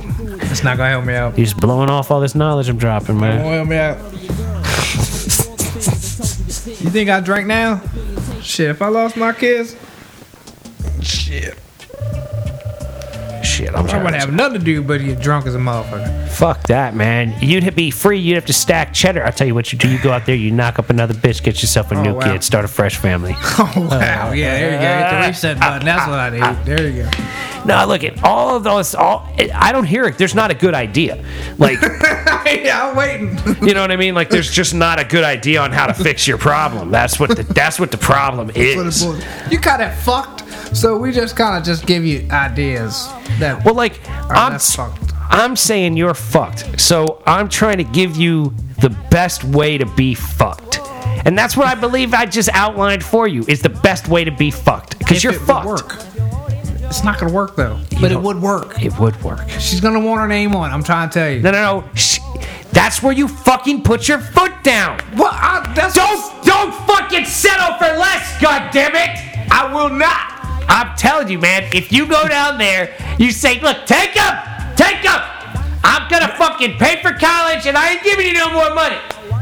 [0.50, 1.38] It's not gonna help me out.
[1.38, 3.52] you just blowing off all this knowledge I'm dropping, Won't man.
[3.54, 3.98] help me out.
[6.80, 7.80] you think I drank now?
[8.42, 9.76] Shit, if I lost my kids,
[11.00, 11.58] shit,
[13.74, 14.12] I'm I trying.
[14.12, 16.28] To, have nothing to do but get drunk as a motherfucker.
[16.28, 17.34] fuck that, man.
[17.40, 18.18] You'd be free.
[18.18, 19.24] You'd have to stack cheddar.
[19.24, 19.90] I'll tell you what you do.
[19.90, 22.32] You go out there, you knock up another bitch, get yourself a oh, new wow.
[22.32, 23.36] kid, start a fresh family.
[23.64, 24.86] Oh wow, yeah, there you go.
[24.86, 25.84] Hit the uh, reset button.
[25.84, 26.40] That's what I need.
[26.40, 27.10] Uh, uh, there you go.
[27.64, 28.94] No, look at all of those.
[28.94, 30.18] All I don't hear it.
[30.18, 31.22] There's not a good idea.
[31.58, 33.38] Like, yeah, I'm waiting.
[33.66, 34.14] you know what I mean?
[34.14, 36.90] Like, there's just not a good idea on how to fix your problem.
[36.90, 39.04] That's what the that's what the problem is.
[39.50, 40.42] You kind of fucked,
[40.74, 43.08] so we just kind of just give you ideas
[43.38, 43.64] that.
[43.64, 44.58] Well, like I'm.
[45.34, 46.78] I'm saying you're fucked.
[46.78, 50.78] So I'm trying to give you the best way to be fucked.
[51.24, 54.30] And that's what I believe I just outlined for you is the best way to
[54.30, 55.66] be fucked because you're it fucked.
[55.66, 55.96] Work.
[56.82, 58.82] It's not gonna work though, but it don't- would work.
[58.82, 59.48] It would work.
[59.58, 60.70] She's gonna want her name on.
[60.70, 61.40] it, I'm trying to tell you.
[61.40, 61.84] No, no, no.
[61.94, 62.18] Shh.
[62.72, 65.00] That's where you fucking put your foot down.
[65.16, 69.48] Well, I, that's Don't don't fucking settle for less, God damn it!
[69.50, 70.31] I will not.
[70.68, 71.64] I'm telling you, man.
[71.72, 75.24] If you go down there, you say, "Look, take up, take up.
[75.84, 78.96] I'm gonna fucking pay for college, and I ain't giving you no more money.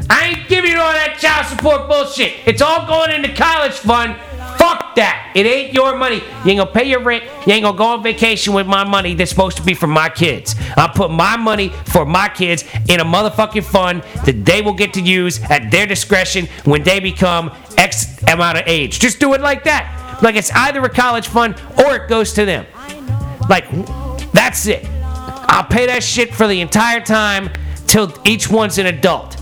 [0.08, 2.34] I ain't giving you all that child support bullshit.
[2.44, 4.16] It's all going into college fund.
[4.58, 5.32] Fuck that.
[5.34, 6.16] It ain't your money.
[6.16, 7.24] You ain't gonna pay your rent.
[7.46, 10.08] You ain't gonna go on vacation with my money that's supposed to be for my
[10.08, 10.56] kids.
[10.76, 14.92] I put my money for my kids in a motherfucking fund that they will get
[14.94, 18.98] to use at their discretion when they become X amount of age.
[18.98, 19.99] Just do it like that.
[20.22, 22.66] Like it's either a college fund or it goes to them.
[23.48, 23.70] Like,
[24.32, 24.86] that's it.
[24.86, 27.50] I'll pay that shit for the entire time
[27.86, 29.39] till each one's an adult.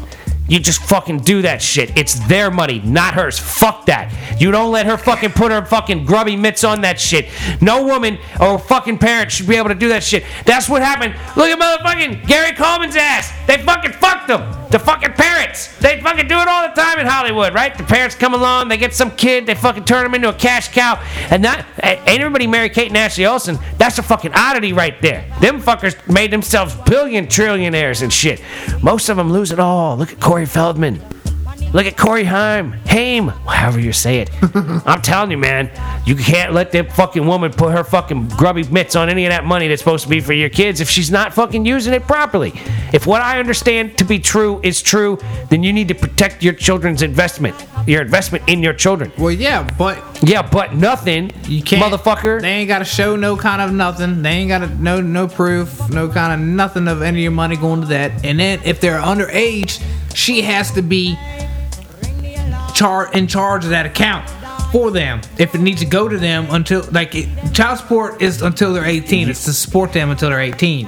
[0.48, 1.96] You just fucking do that shit.
[1.96, 3.38] It's their money, not hers.
[3.38, 4.40] Fuck that.
[4.40, 7.28] You don't let her fucking put her fucking grubby mitts on that shit.
[7.60, 10.24] No woman or fucking parent should be able to do that shit.
[10.46, 11.14] That's what happened.
[11.36, 13.32] Look at motherfucking Gary Coleman's ass.
[13.46, 14.40] They fucking fucked him.
[14.70, 15.76] The fucking parents.
[15.78, 17.76] They fucking do it all the time in Hollywood, right?
[17.76, 20.68] The parents come along, they get some kid, they fucking turn him into a cash
[20.68, 21.02] cow.
[21.30, 23.58] And that ain't everybody Mary-Kate and Ashley Olsen.
[23.78, 25.24] That's a fucking oddity right there.
[25.40, 28.42] Them fuckers made themselves billion trillionaires and shit.
[28.82, 29.96] Most of them lose it all.
[29.96, 31.02] Look at Corey Feldman.
[31.74, 32.72] Look at Corey Haim.
[32.86, 34.30] Haim, however you say it.
[34.86, 35.70] I'm telling you, man,
[36.06, 39.44] you can't let that fucking woman put her fucking grubby mitts on any of that
[39.44, 42.54] money that's supposed to be for your kids if she's not fucking using it properly.
[42.94, 45.18] If what I understand to be true is true,
[45.50, 47.54] then you need to protect your children's investment,
[47.86, 49.12] your investment in your children.
[49.18, 52.40] Well, yeah, but Yeah, but nothing, you can't, motherfucker.
[52.40, 54.22] They ain't got to show no kind of nothing.
[54.22, 57.32] They ain't got to no no proof, no kind of nothing of any of your
[57.32, 58.24] money going to that.
[58.24, 59.82] And then if they're underage,
[60.14, 61.16] she has to be
[62.74, 64.28] char in charge of that account
[64.72, 65.20] for them.
[65.38, 68.84] If it needs to go to them until like it, child support is until they're
[68.84, 69.28] 18.
[69.28, 70.86] It's to support them until they're 18.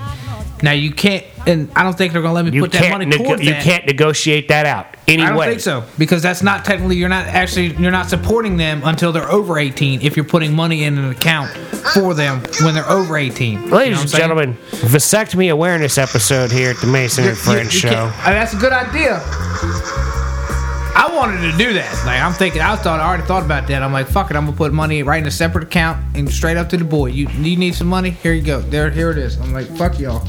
[0.62, 3.06] Now you can't, and I don't think they're gonna let me you put that money
[3.06, 3.62] nego- towards you that.
[3.62, 5.28] can't negotiate that out anyway.
[5.28, 8.82] I don't think so because that's not technically you're not actually you're not supporting them
[8.84, 11.50] until they're over 18 if you're putting money in an account
[11.94, 13.52] for them when they're over 18.
[13.62, 17.88] You know Ladies and gentlemen, vasectomy awareness episode here at the Mason and Friends show.
[17.88, 19.20] can't- uh, that's a good idea.
[20.92, 22.02] I wanted to do that.
[22.04, 23.82] Like I'm thinking, I thought I already thought about that.
[23.82, 26.56] I'm like, fuck it, I'm gonna put money right in a separate account and straight
[26.56, 27.06] up to the boy.
[27.06, 28.10] You you need some money?
[28.10, 28.60] Here you go.
[28.60, 29.38] There, here it is.
[29.40, 30.26] I'm like, fuck y'all,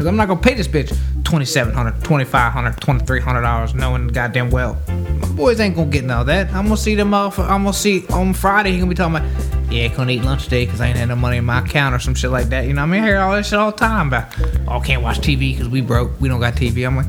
[0.00, 0.88] because I'm not gonna pay this bitch
[1.24, 6.46] $2,700, $2,500, 2300 dollars, knowing goddamn well my boys ain't gonna get none of that.
[6.54, 7.38] I'm gonna see them off.
[7.38, 8.72] I'm gonna see on Friday.
[8.72, 11.16] He gonna be talking about, yeah, gonna eat lunch today because I ain't had no
[11.16, 12.64] money in my account or some shit like that.
[12.64, 14.34] You know, what I mean, I hear all that shit all the time about,
[14.66, 16.18] oh, can't watch TV because we broke.
[16.18, 16.86] We don't got TV.
[16.86, 17.06] I'm like.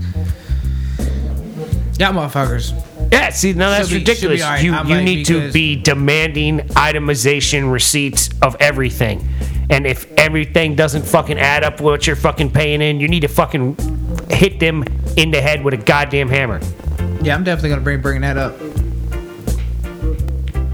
[1.98, 2.74] Y'all motherfuckers.
[3.14, 4.42] Yeah, see, now that's be- ridiculous.
[4.42, 4.66] alright.
[4.66, 9.31] You I'm you like, need to be demanding itemization receipts of everything.
[9.70, 13.28] And if everything doesn't fucking add up what you're fucking paying in, you need to
[13.28, 13.78] fucking
[14.30, 14.84] hit them
[15.18, 16.60] in the head with a goddamn hammer.
[17.22, 18.60] Yeah, I'm definitely gonna bring bringing that up.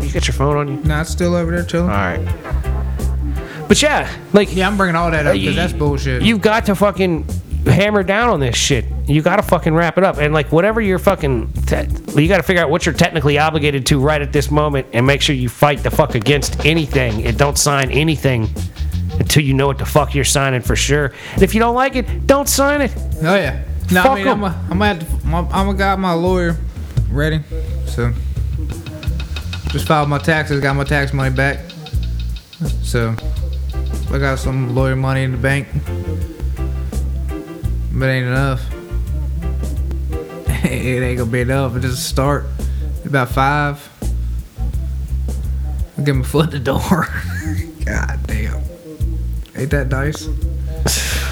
[0.01, 0.75] You got your phone on you?
[0.83, 1.89] Nah, it's still over there chilling.
[1.89, 3.67] All right.
[3.67, 6.21] But yeah, like Yeah, I'm bringing all that up because that's bullshit.
[6.21, 7.27] You've got to fucking
[7.65, 8.85] hammer down on this shit.
[9.05, 10.17] You got to fucking wrap it up.
[10.17, 11.87] And like whatever you're fucking, te-
[12.21, 15.05] you got to figure out what you're technically obligated to right at this moment, and
[15.05, 18.47] make sure you fight the fuck against anything and don't sign anything
[19.19, 21.11] until you know what the fuck you're signing for sure.
[21.33, 22.93] And if you don't like it, don't sign it.
[23.23, 23.63] oh yeah.
[23.91, 24.27] No, Fuck I mean.
[24.27, 26.57] I'm a, I'm at I'm gonna got my lawyer
[27.09, 27.41] ready.
[27.85, 28.11] So
[29.69, 31.59] just filed my taxes, got my tax money back.
[32.81, 33.15] So
[34.11, 35.67] I got some lawyer money in the bank,
[37.93, 38.61] but ain't enough.
[40.65, 41.75] it ain't gonna be enough.
[41.75, 42.45] It's just a start.
[43.05, 43.89] About five.
[46.03, 47.07] Get my foot in the door.
[47.85, 48.61] God damn.
[49.57, 50.27] Ain't that nice?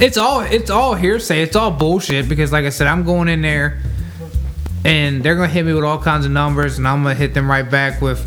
[0.00, 1.42] It's all it's all hearsay.
[1.42, 3.82] It's all bullshit because like I said, I'm going in there
[4.82, 7.50] and they're gonna hit me with all kinds of numbers and I'm gonna hit them
[7.50, 8.26] right back with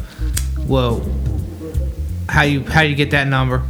[0.68, 1.04] well
[2.30, 3.64] how you how you get that number?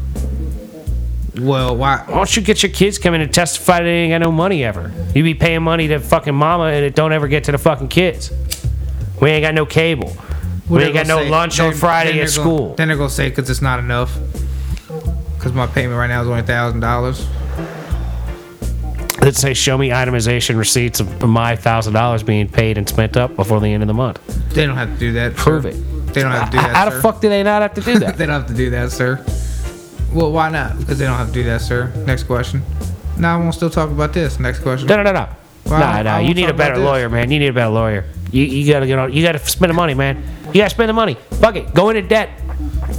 [1.39, 4.33] Well, why Why don't you get your kids coming and testify they ain't got no
[4.33, 4.91] money ever?
[5.15, 7.87] You be paying money to fucking mama and it don't ever get to the fucking
[7.87, 8.33] kids.
[9.21, 10.13] We ain't got no cable.
[10.73, 12.75] Well, we ain't they're got no gonna say- lunch on Friday at they're gonna- school.
[12.75, 14.17] then they're gonna say because it's not enough.
[15.37, 17.27] Because my payment right now is only thousand dollars.
[19.21, 23.35] Let's say, show me itemization receipts of my thousand dollars being paid and spent up
[23.37, 24.19] before the end of the month.
[24.53, 25.35] They don't have to do that.
[25.35, 25.69] Prove sir.
[25.69, 26.13] it.
[26.13, 26.75] They don't have to do that.
[26.75, 26.95] How sir.
[26.95, 28.17] the fuck do they not have to do that?
[28.17, 29.23] They don't have to do that, sir.
[30.11, 30.77] Well, why not?
[30.77, 31.91] Because they don't have to do that, sir.
[32.05, 32.61] Next question.
[33.17, 34.39] Now I want to still talk about this.
[34.39, 34.87] Next question.
[34.87, 35.27] no, no, no, no.
[35.65, 36.17] Well, nah, I- nah.
[36.17, 37.31] You need a better lawyer, man.
[37.31, 38.05] You need a better lawyer.
[38.31, 39.13] You, you gotta get on.
[39.13, 40.23] You gotta spend the money, man.
[40.53, 41.15] You gotta spend the money.
[41.41, 41.73] Fuck it.
[41.73, 42.29] Go into debt.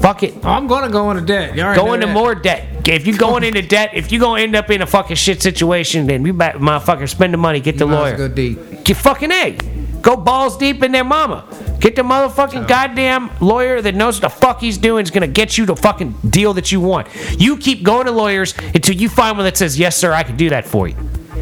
[0.01, 0.45] Fuck it.
[0.45, 1.55] I'm gonna go into debt.
[1.77, 2.12] Go into that.
[2.12, 2.87] more debt.
[2.88, 6.07] If you're going into debt, if you're gonna end up in a fucking shit situation,
[6.07, 8.17] then you better motherfucker spend the money, get the You lawyer.
[8.17, 8.85] Go deep.
[8.85, 9.57] Get fucking A.
[10.03, 11.47] Go balls deep in their mama.
[11.81, 15.57] Get the motherfucking goddamn lawyer that knows what the fuck he's doing is gonna get
[15.57, 17.07] you the fucking deal that you want.
[17.38, 20.37] You keep going to lawyers until you find one that says, Yes, sir, I can
[20.37, 20.97] do that for you.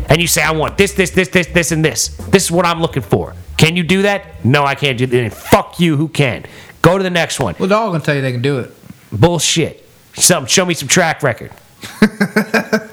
[0.09, 2.09] And you say, I want this, this, this, this, this, and this.
[2.31, 3.35] This is what I'm looking for.
[3.63, 4.45] Can you do that?
[4.45, 5.33] No, I can't do that.
[5.33, 5.97] Fuck you.
[5.97, 6.45] Who can?
[6.83, 7.55] Go to the next one.
[7.61, 8.75] Well, they're all gonna tell you they can do it.
[9.13, 9.89] Bullshit.
[10.15, 11.53] Some show me some track record.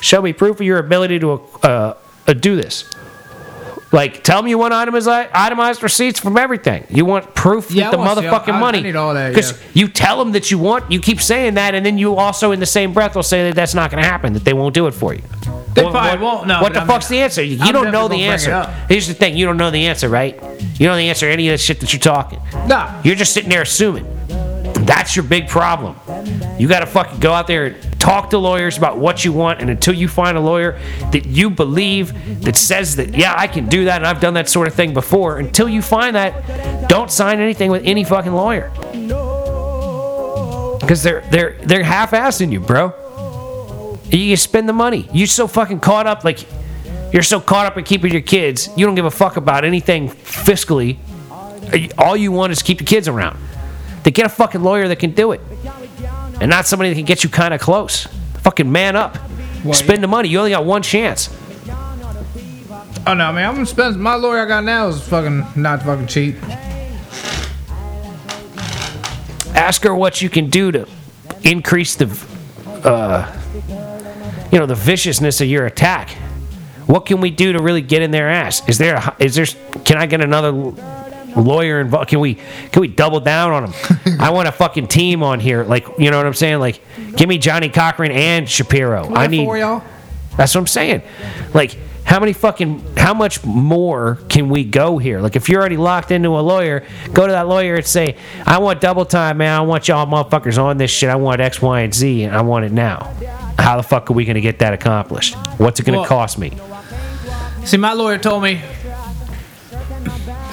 [0.00, 1.94] show me proof of your ability to uh,
[2.26, 2.90] uh, do this.
[3.94, 6.84] Like, tell me you want itemized, itemized receipts from everything.
[6.90, 8.94] You want proof Yeah, with the I motherfucking yeah, I- money.
[8.96, 9.58] all Because yeah.
[9.74, 12.58] you tell them that you want, you keep saying that, and then you also, in
[12.58, 14.88] the same breath, will say that that's not going to happen, that they won't do
[14.88, 15.22] it for you.
[15.74, 17.42] They What- probably what- won't, no, What the I'm- fuck's the answer?
[17.42, 18.68] You, you I'm don't know the answer.
[18.88, 20.34] Here's the thing: you don't know the answer, right?
[20.78, 22.40] You don't know the answer to any of the shit that you're talking.
[22.66, 22.90] Nah.
[23.04, 24.06] You're just sitting there assuming.
[24.86, 25.96] That's your big problem.
[26.58, 29.60] You got to fucking go out there and talk to lawyers about what you want,
[29.60, 30.78] and until you find a lawyer
[31.12, 34.48] that you believe that says that, yeah, I can do that, and I've done that
[34.48, 38.70] sort of thing before, until you find that, don't sign anything with any fucking lawyer.
[40.80, 42.92] Because they're they're they're half-assing you, bro.
[44.10, 45.08] You spend the money.
[45.14, 46.44] You're so fucking caught up, like
[47.10, 48.68] you're so caught up in keeping your kids.
[48.76, 50.98] You don't give a fuck about anything fiscally.
[51.96, 53.38] All you want is keep your kids around.
[54.04, 55.40] They get a fucking lawyer that can do it,
[56.40, 58.06] and not somebody that can get you kind of close.
[58.42, 59.16] Fucking man up.
[59.72, 60.28] Spend the money.
[60.28, 61.34] You only got one chance.
[63.06, 63.48] Oh no, man!
[63.48, 66.36] I'm gonna spend my lawyer I got now is fucking not fucking cheap.
[69.54, 70.88] Ask her what you can do to
[71.42, 72.06] increase the,
[72.66, 73.30] uh,
[74.50, 76.10] you know, the viciousness of your attack.
[76.86, 78.66] What can we do to really get in their ass?
[78.68, 79.46] Is there a, is there
[79.84, 80.52] can I get another
[81.36, 82.08] lawyer involved?
[82.08, 84.16] Can we can we double down on him?
[84.20, 85.64] I want a fucking team on here.
[85.64, 86.58] Like you know what I'm saying?
[86.60, 86.80] Like
[87.16, 89.14] give me Johnnie Cochran and Shapiro.
[89.14, 89.82] I need for y'all.
[90.36, 91.02] that's what I'm saying.
[91.52, 95.20] Like, how many fucking, how much more can we go here?
[95.20, 98.58] Like, if you're already locked into a lawyer, go to that lawyer and say, I
[98.58, 99.56] want double time, man.
[99.56, 101.08] I want y'all motherfuckers on this shit.
[101.08, 103.14] I want X, Y, and Z, and I want it now.
[103.58, 105.34] How the fuck are we going to get that accomplished?
[105.58, 106.52] What's it going to Well- cost me?
[107.64, 108.60] See, my lawyer told me.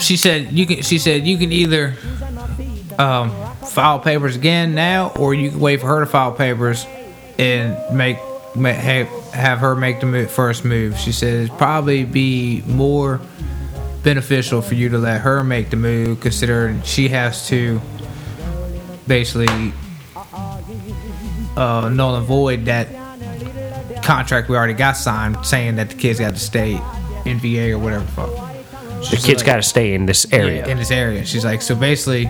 [0.02, 0.82] She said you can.
[0.82, 1.96] She said you can either
[2.98, 3.32] um,
[3.66, 6.86] file papers again now, or you can wait for her to file papers
[7.38, 8.18] and make,
[8.56, 10.98] ma have, her make the mo- first move.
[10.98, 13.22] She said it'd probably be more
[14.04, 17.80] beneficial for you to let her make the move, considering she has to
[19.08, 19.74] basically
[21.56, 22.88] uh, null and void that
[24.04, 26.80] contract we already got signed, saying that the kids got to stay
[27.26, 28.06] in VA or whatever.
[28.08, 28.51] Fuck.
[29.10, 30.66] The kids got to stay in this area.
[30.68, 31.26] in this area.
[31.26, 32.30] She's like, so basically,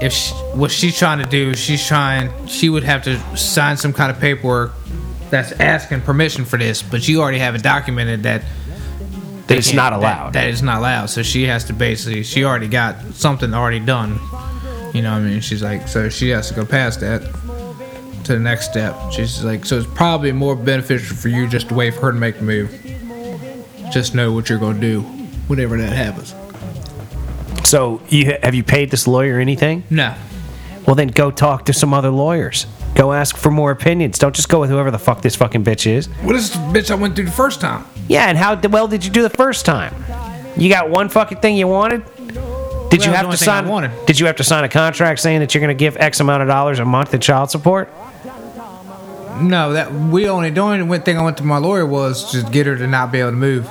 [0.00, 3.92] if she, what she's trying to do, she's trying, she would have to sign some
[3.92, 4.72] kind of paperwork
[5.30, 8.42] that's asking permission for this, but you already have it documented that
[9.46, 10.32] that it's can't- allowed.
[10.34, 11.06] that it's not allowed.
[11.06, 14.18] So she has to basically, she already got something already done.
[14.92, 15.40] You know what I mean?
[15.40, 17.22] She's like, so she has to go past that
[18.24, 18.94] to the next step.
[19.10, 22.18] She's like, so it's probably more beneficial for you just to wait for her to
[22.18, 22.70] make the move.
[23.90, 25.04] Just know what you're gonna do
[25.48, 26.34] whenever that happens.
[27.68, 29.84] so, you have you paid this lawyer anything?
[29.90, 30.14] No.
[30.86, 32.66] Well, then go talk to some other lawyers.
[32.94, 34.18] Go ask for more opinions.
[34.18, 36.06] Don't just go with whoever the fuck this fucking bitch is.
[36.22, 37.84] What is the bitch I went through the first time?
[38.08, 39.94] Yeah, and how well did you do the first time?
[40.56, 42.04] You got one fucking thing you wanted.
[42.16, 43.68] Did Well, you have to the only thing I sign?
[43.68, 44.06] wanted.
[44.06, 46.42] Did you have to sign a contract saying that you're going to give X amount
[46.42, 47.88] of dollars a month in child support?
[49.40, 52.52] No, that we only the only one thing I went to my lawyer was just
[52.52, 53.68] get her to not be able to move.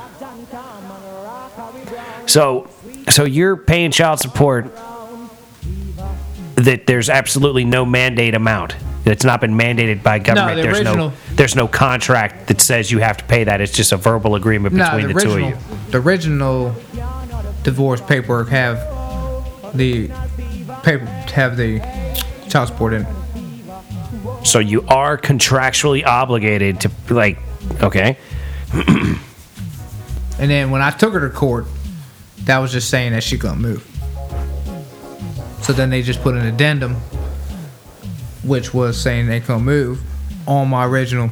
[2.28, 2.70] So,
[3.10, 4.66] so you're paying child support
[6.56, 8.76] that there's absolutely no mandate amount.
[9.04, 10.58] It's not been mandated by government.
[10.58, 13.60] the there's original- no there's no contract that says you have to pay that.
[13.60, 15.58] It's just a verbal agreement No, between the the, two of you.
[15.90, 16.76] the original
[17.64, 18.78] divorce paperwork have
[19.74, 20.10] the
[20.84, 21.80] paper have the
[22.48, 23.02] child support in.
[23.02, 23.08] it.
[24.48, 27.40] So you are contractually obligated to like
[27.82, 28.18] okay.
[30.42, 31.66] And then when I took her to court,
[32.46, 33.88] that was just saying that she couldn't move.
[35.62, 36.96] So then they just put an addendum,
[38.44, 40.02] which was saying they couldn't move,
[40.48, 41.30] on my original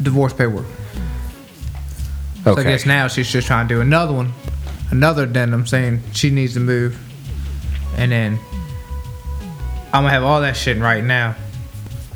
[0.00, 0.64] divorce paperwork.
[2.46, 2.54] Okay.
[2.54, 4.32] So I guess now she's just trying to do another one,
[4.90, 6.98] another addendum saying she needs to move,
[7.98, 8.38] and then
[9.92, 11.36] I'm gonna have all that shit right now,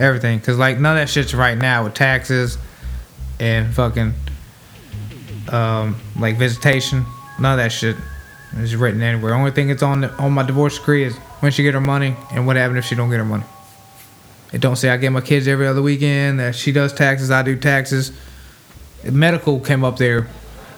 [0.01, 2.57] everything, cause like none of that shit's right now with taxes
[3.39, 4.15] and fucking
[5.53, 7.05] um like visitation,
[7.39, 7.97] none of that shit
[8.59, 9.35] is written anywhere.
[9.35, 12.17] Only thing that's on the, on my divorce decree is when she get her money
[12.33, 13.45] and what happened if she don't get her money.
[14.53, 16.39] It don't say I get my kids every other weekend.
[16.39, 18.13] That she does taxes, I do taxes.
[19.05, 20.29] Medical came up there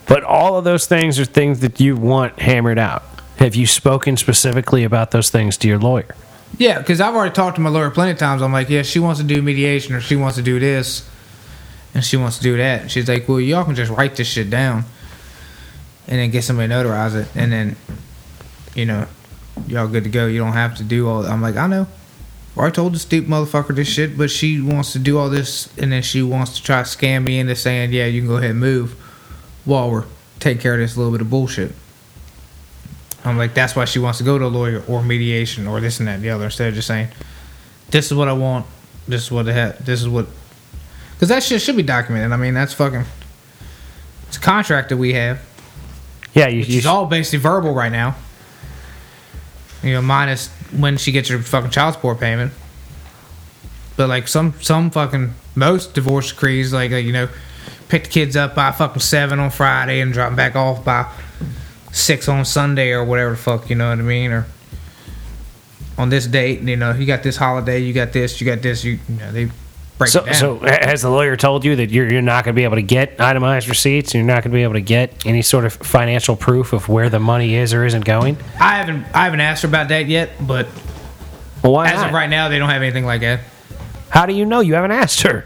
[0.09, 3.05] But all of those things are things that you want hammered out.
[3.37, 6.15] Have you spoken specifically about those things to your lawyer?
[6.59, 8.41] Yeah, because I've already talked to my lawyer plenty of times.
[8.41, 11.09] I'm like, yeah, she wants to do mediation or she wants to do this.
[11.97, 12.91] And she wants to do that.
[12.91, 14.85] She's like, well, y'all can just write this shit down,
[16.07, 17.75] and then get somebody to notarize it, and then,
[18.75, 19.07] you know,
[19.67, 20.27] y'all good to go.
[20.27, 21.25] You don't have to do all.
[21.25, 21.87] I'm like, I know.
[22.55, 25.91] I told the stupid motherfucker this shit, but she wants to do all this, and
[25.91, 28.51] then she wants to try to scam me into saying, yeah, you can go ahead
[28.51, 28.93] and move,
[29.65, 30.05] while we're
[30.39, 31.73] taking care of this little bit of bullshit.
[33.25, 35.99] I'm like, that's why she wants to go to a lawyer or mediation or this
[35.99, 37.09] and that and the other instead of just saying,
[37.89, 38.67] this is what I want,
[39.09, 40.27] this is what it ha- this is what,
[41.17, 42.31] because that shit should be documented.
[42.31, 43.05] I mean, that's fucking,
[44.29, 45.41] it's a contract that we have.
[46.35, 48.15] Yeah, you, you It's all basically verbal right now.
[49.83, 52.53] You know, minus when she gets her fucking child support payment.
[53.97, 57.29] But like some some fucking most divorce decrees, like uh, you know,
[57.89, 61.11] pick the kids up by fucking seven on Friday and drop them back off by
[61.93, 64.31] six on Sunday or whatever the fuck, you know what I mean?
[64.33, 64.47] Or
[65.97, 68.85] on this date, you know, you got this holiday, you got this, you got this,
[68.85, 69.49] you, you know, they
[69.99, 70.35] break So, it down.
[70.35, 72.83] so has the lawyer told you that you're, you're not going to be able to
[72.83, 74.15] get itemized receipts?
[74.15, 76.89] And you're not going to be able to get any sort of financial proof of
[76.89, 78.37] where the money is or isn't going?
[78.61, 80.67] I haven't I haven't asked her about that yet, but
[81.63, 82.09] Well, why as not?
[82.09, 83.41] of right now, they don't have anything like that.
[84.11, 84.61] How do you know?
[84.61, 85.45] You haven't asked her.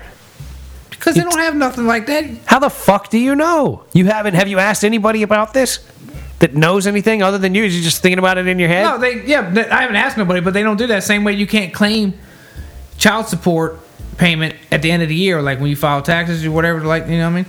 [0.91, 2.27] Because they don't have nothing like that.
[2.45, 3.85] How the fuck do you know?
[3.95, 4.35] You haven't.
[4.35, 5.79] Have you asked anybody about this
[6.41, 7.65] that knows anything other than you?
[7.65, 8.83] Is You're just thinking about it in your head.
[8.85, 9.41] No, they yeah.
[9.71, 11.33] I haven't asked nobody, but they don't do that same way.
[11.33, 12.15] You can't claim
[12.99, 13.81] child support
[14.21, 16.81] payment at the end of the year, like when you file taxes or whatever.
[16.83, 17.47] Like you know what I mean?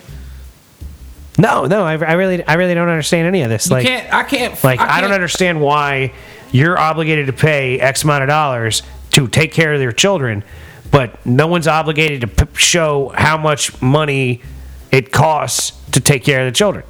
[1.38, 1.84] no, no.
[1.84, 3.67] I, I really, I really don't understand any of this.
[3.69, 4.13] You like, can't.
[4.13, 4.63] I can't.
[4.63, 6.13] like I, don't can't- understand why
[6.51, 8.81] you're obligated to pay X amount of dollars
[9.12, 10.43] to take care of their children,
[10.89, 14.41] but no one's obligated to p- show how much money
[14.91, 16.86] it costs to take care of the children.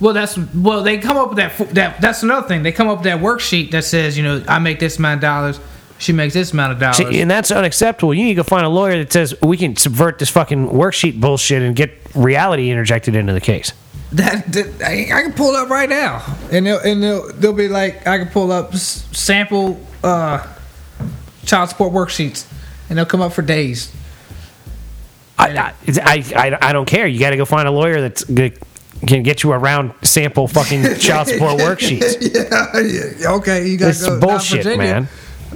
[0.00, 0.82] Well, that's well.
[0.82, 1.56] They come up with that.
[1.74, 2.62] That that's another thing.
[2.62, 5.20] They come up with that worksheet that says, you know, I make this amount of
[5.22, 5.60] dollars.
[6.00, 6.96] She makes this amount of dollars.
[6.96, 8.12] See, and that's unacceptable.
[8.14, 11.20] You need to go find a lawyer that says we can subvert this fucking worksheet
[11.20, 13.72] bullshit and get reality interjected into the case.
[14.12, 17.68] That, that- I, I can pull up right now, and they'll and they'll, they'll be
[17.68, 20.44] like, I can pull up s- sample uh,
[21.44, 22.46] child support worksheets,
[22.88, 23.92] and they'll come up for days.
[25.38, 27.06] I, I, I, I, I don't care.
[27.06, 28.50] You got to go find a lawyer that's gonna,
[29.06, 32.16] can get you around sample fucking child support worksheets.
[32.20, 32.80] yeah,
[33.18, 35.08] yeah, okay, you got to It's bullshit, man.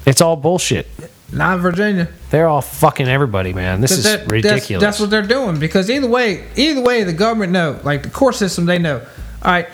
[0.06, 0.86] It's all bullshit.
[1.32, 2.08] Not Virginia.
[2.30, 3.80] They're all fucking everybody, man.
[3.80, 4.80] This is That- that's- ridiculous.
[4.82, 8.34] That's, what they're doing because either way, either way, the government know, like the court
[8.36, 9.00] system, they know.
[9.42, 9.66] All right,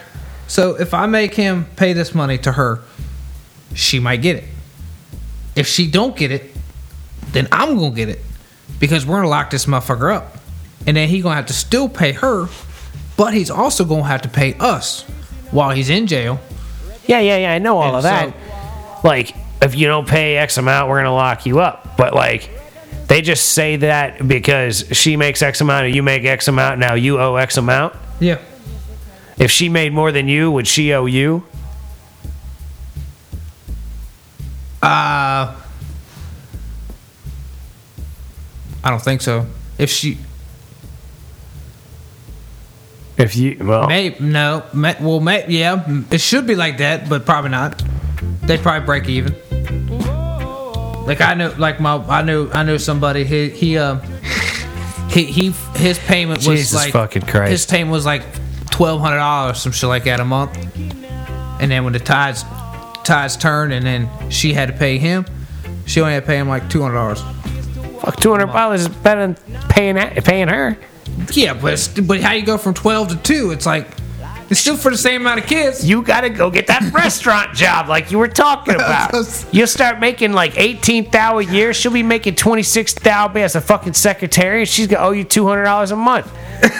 [0.47, 2.81] so if I make him pay this money to her,
[3.75, 4.45] she might get it.
[5.57, 6.55] If she don't get it,
[7.33, 8.21] then I'm gonna get it
[8.79, 10.39] because we're gonna lock this motherfucker up,
[10.87, 12.49] and then he gonna have to still pay her,
[13.17, 15.03] but he's also gonna have to pay us
[15.51, 16.41] while he's in jail.
[17.07, 17.53] yeah, yeah, yeah.
[17.53, 18.35] I know all And of that.
[19.05, 21.97] like, if you don't pay X amount, we're gonna lock you up.
[21.97, 22.51] But like,
[23.07, 26.79] they just say that because she makes X amount and you make X amount.
[26.79, 27.95] Now you owe X amount.
[28.21, 28.39] Yeah.
[29.39, 31.45] If she made more than you, would she owe you?
[34.83, 35.55] Uh,
[38.83, 39.47] I don't think so.
[39.79, 40.19] If she,
[43.19, 47.27] If you well, May no, may, well, may, yeah, it should be like that, but
[47.27, 47.83] probably not.
[48.43, 49.35] They'd probably break even.
[51.07, 53.25] Like I know, like my, I knew, I knew somebody.
[53.25, 54.01] He, he, um,
[55.11, 57.51] he, he, his payment was Jesus like fucking Christ.
[57.51, 58.23] His payment was like
[58.71, 60.57] twelve hundred dollars, some shit like that a month.
[61.61, 62.45] And then when the tides,
[63.03, 65.27] tides turned, and then she had to pay him,
[65.85, 67.21] she only had to pay him like two hundred dollars.
[68.01, 69.35] fuck, two hundred dollars is better than
[69.69, 70.77] paying paying her.
[71.33, 73.51] Yeah, but but how you go from twelve to two?
[73.51, 73.87] It's like
[74.51, 75.89] it's still for the same amount of kids.
[75.89, 79.13] You gotta go get that restaurant job like you were talking about.
[79.53, 81.73] You'll start making like eighteen thou a year.
[81.73, 85.25] She'll be making twenty six thou as a fucking secretary, and she's gonna owe you
[85.25, 86.31] two hundred dollars a month,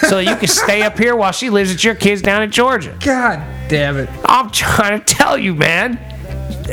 [0.09, 2.97] so you can stay up here while she lives with your kids down in Georgia.
[3.05, 4.11] God damn it.
[4.25, 5.99] I'm trying to tell you, man.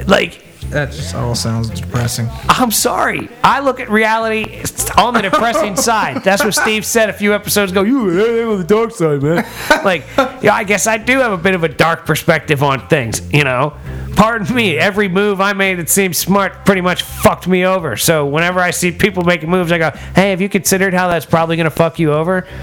[0.07, 2.27] Like, That just all sounds depressing.
[2.49, 3.29] I'm sorry.
[3.41, 4.61] I look at reality
[4.97, 6.23] on the depressing side.
[6.25, 7.83] That's what Steve said a few episodes ago.
[7.83, 9.45] You were on the dark side, man.
[9.85, 10.03] Like,
[10.41, 13.45] yeah, I guess I do have a bit of a dark perspective on things, you
[13.45, 13.77] know?
[14.17, 17.95] Pardon me, every move I made that seemed smart pretty much fucked me over.
[17.95, 21.25] So whenever I see people making moves, I go, hey, have you considered how that's
[21.25, 22.45] probably going to fuck you over?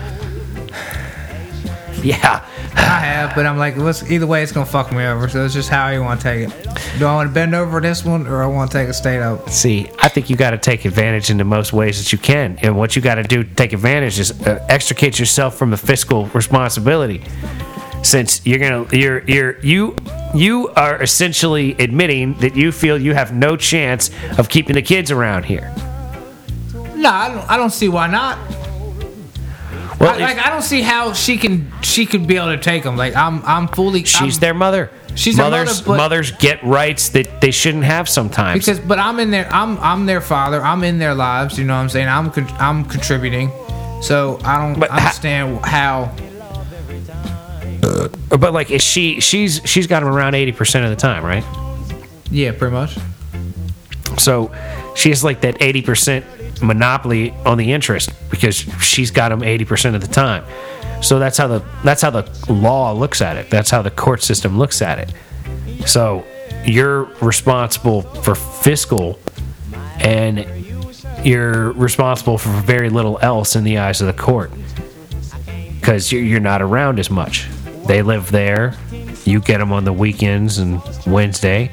[2.02, 2.44] Yeah.
[2.76, 5.28] I have, but I'm like, what's, either way, it's gonna fuck me over.
[5.28, 6.98] So it's just how you want to take it.
[6.98, 9.20] Do I want to bend over this one, or I want to take a state
[9.20, 9.50] out?
[9.50, 12.58] See, I think you got to take advantage in the most ways that you can,
[12.62, 15.76] and what you got to do to take advantage is uh, extricate yourself from the
[15.76, 17.22] fiscal responsibility.
[18.02, 19.96] Since you're gonna, you're, you're, you,
[20.34, 25.10] you are essentially admitting that you feel you have no chance of keeping the kids
[25.10, 25.72] around here.
[26.94, 27.50] No, I don't.
[27.50, 28.38] I don't see why not.
[30.00, 32.82] Well, I, like I don't see how she can she could be able to take
[32.82, 32.96] them.
[32.96, 34.90] Like I'm I'm fully She's I'm, their mother.
[35.14, 35.86] She's their mothers.
[35.86, 38.58] mother, mothers get rights that they shouldn't have sometimes.
[38.60, 40.60] because but I'm in there I'm I'm their father.
[40.62, 41.58] I'm in their lives.
[41.58, 42.08] You know what I'm saying?
[42.08, 43.50] I'm I'm contributing.
[44.02, 46.14] So I don't But ha- understand how.
[47.82, 49.20] Uh, but like, is she?
[49.20, 51.44] She's she's got them around eighty percent of the time, right?
[52.30, 52.96] Yeah, pretty much.
[54.18, 54.50] So
[54.96, 56.24] she has like that eighty percent
[56.66, 60.44] monopoly on the interest because she's got them eighty percent of the time.
[61.02, 63.50] So that's how the that's how the law looks at it.
[63.50, 65.12] That's how the court system looks at it.
[65.86, 66.24] So
[66.64, 69.18] you're responsible for fiscal,
[69.98, 70.46] and
[71.24, 74.50] you're responsible for very little else in the eyes of the court
[75.80, 77.48] because you're not around as much.
[77.86, 78.74] They live there.
[79.24, 81.70] You get them on the weekends and Wednesday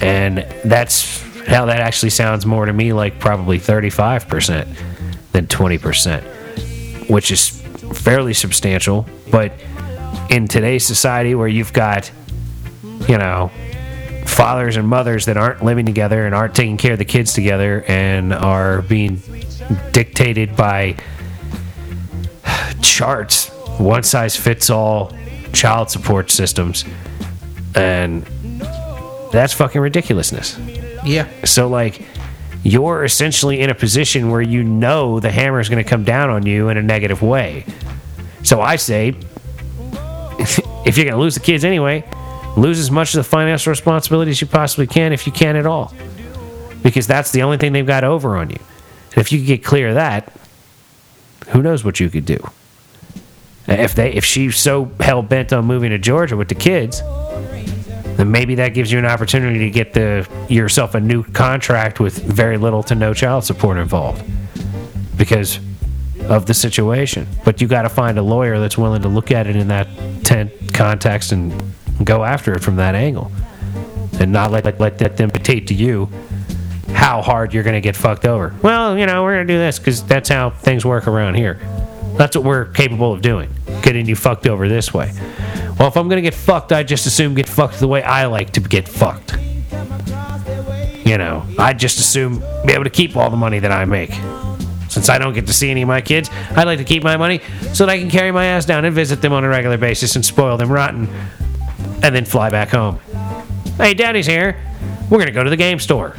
[0.00, 4.66] and that's how that actually sounds more to me like probably 35%
[5.32, 7.62] than 20% which is
[7.94, 9.52] fairly substantial but
[10.28, 12.10] in today's society where you've got
[13.08, 13.50] you know
[14.24, 17.84] fathers and mothers that aren't living together and aren't taking care of the kids together
[17.86, 19.22] and are being
[19.92, 20.96] dictated by
[22.82, 25.12] charts one size fits all
[25.52, 26.84] child support systems
[27.76, 28.26] and
[29.32, 30.58] that's fucking ridiculousness.
[31.06, 31.28] Yeah.
[31.44, 32.02] So like
[32.62, 36.30] you're essentially in a position where you know the hammer is going to come down
[36.30, 37.64] on you in a negative way.
[38.42, 39.08] So I say
[40.38, 42.04] if you're going to lose the kids anyway,
[42.56, 45.66] lose as much of the financial responsibility as you possibly can if you can at
[45.66, 45.94] all.
[46.82, 48.58] Because that's the only thing they've got over on you.
[49.12, 50.32] And if you could get clear of that,
[51.48, 52.38] who knows what you could do.
[53.68, 57.00] If they if she's so hell bent on moving to Georgia with the kids,
[58.16, 62.18] then maybe that gives you an opportunity to get the yourself a new contract with
[62.22, 64.24] very little to no child support involved
[65.16, 65.58] because
[66.28, 67.26] of the situation.
[67.44, 69.88] But you got to find a lawyer that's willing to look at it in that
[70.24, 71.62] tent context and
[72.04, 73.30] go after it from that angle,
[74.18, 76.08] and not let let, let that them dictate to you
[76.92, 78.54] how hard you're going to get fucked over.
[78.62, 81.60] Well, you know, we're going to do this because that's how things work around here.
[82.16, 83.50] That's what we're capable of doing,
[83.86, 85.12] getting you fucked over this way.
[85.78, 88.26] Well, if I'm going to get fucked, I just assume get fucked the way I
[88.26, 89.38] like to get fucked.
[91.06, 94.10] You know, I just assume be able to keep all the money that I make.
[94.88, 97.16] Since I don't get to see any of my kids, I like to keep my
[97.16, 97.40] money
[97.72, 100.16] so that I can carry my ass down and visit them on a regular basis
[100.16, 101.08] and spoil them rotten
[102.02, 102.98] and then fly back home.
[103.76, 104.60] Hey, Daddy's here.
[105.08, 106.16] We're going to go to the game store.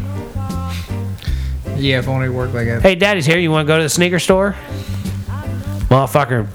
[1.76, 2.82] Yeah, if only it worked like that.
[2.82, 3.38] Hey, Daddy's here.
[3.38, 4.56] You want to go to the sneaker store?
[5.90, 6.48] Motherfucker,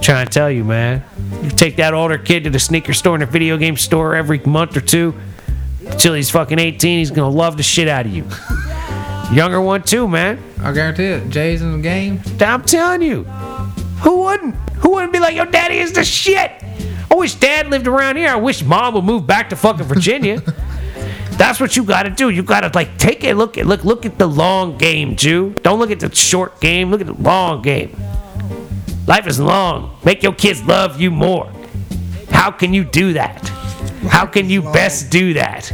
[0.00, 1.04] trying to tell you, man.
[1.42, 4.38] You take that older kid to the sneaker store and the video game store every
[4.40, 5.14] month or two
[5.86, 6.98] until he's fucking 18.
[6.98, 8.24] He's to love the shit out of you.
[9.34, 10.42] Younger one, too, man.
[10.60, 11.28] I guarantee it.
[11.28, 12.20] Jay's in the game.
[12.40, 13.24] I'm telling you.
[14.02, 14.54] Who wouldn't?
[14.78, 16.50] Who wouldn't be like, yo, daddy is the shit?
[17.10, 18.28] I wish dad lived around here.
[18.28, 20.40] I wish mom would move back to fucking Virginia.
[21.32, 22.30] That's what you gotta do.
[22.30, 25.54] You gotta like take a look at look look at the long game, Ju.
[25.62, 26.90] Don't look at the short game.
[26.90, 27.96] Look at the long game.
[29.08, 29.96] Life is long.
[30.04, 31.50] Make your kids love you more.
[32.28, 33.38] How can you do that?
[34.10, 35.72] How can you best do that?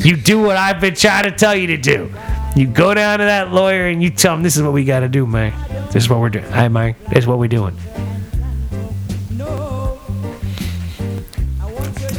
[0.00, 2.12] You do what I've been trying to tell you to do.
[2.54, 5.00] You go down to that lawyer and you tell him this is what we got
[5.00, 5.54] to do, man.
[5.86, 6.44] This is what we're doing.
[6.50, 7.02] Hi, Mike.
[7.06, 7.74] This is what we're doing.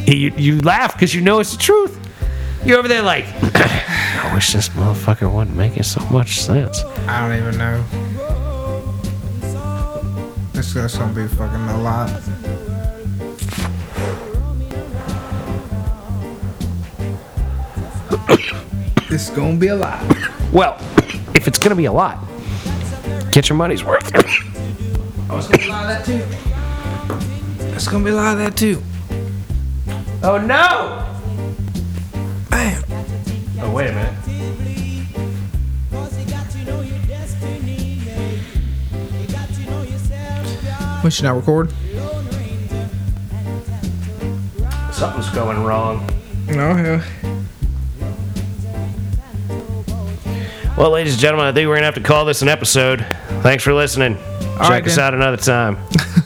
[0.08, 2.00] You, you laugh because you know it's the truth.
[2.66, 6.84] You're over there like, I wish this motherfucker wasn't making so much sense.
[7.08, 8.01] I don't even know.
[10.62, 12.08] This is gonna be fucking a lot.
[19.10, 20.00] This is gonna be a lot.
[20.54, 20.78] Well,
[21.34, 22.20] if it's to be a lot,
[23.32, 24.12] get your money's worth.
[25.32, 27.74] Oh, it's gonna be a lot of that too.
[27.74, 28.84] It's gonna be a lot of that too.
[30.22, 31.08] oh, no!
[32.52, 32.84] Bam.
[33.62, 34.21] Oh, wait a minute.
[41.04, 41.72] We should not record.
[44.94, 46.08] Something's going wrong.
[46.48, 47.04] No, yeah.
[50.78, 53.06] Well, ladies and gentlemen, I think we're going to have to call this an episode.
[53.42, 54.16] Thanks for listening.
[54.16, 55.06] Check right, us then.
[55.06, 55.78] out another time.
[55.90, 56.21] Something's going wrong.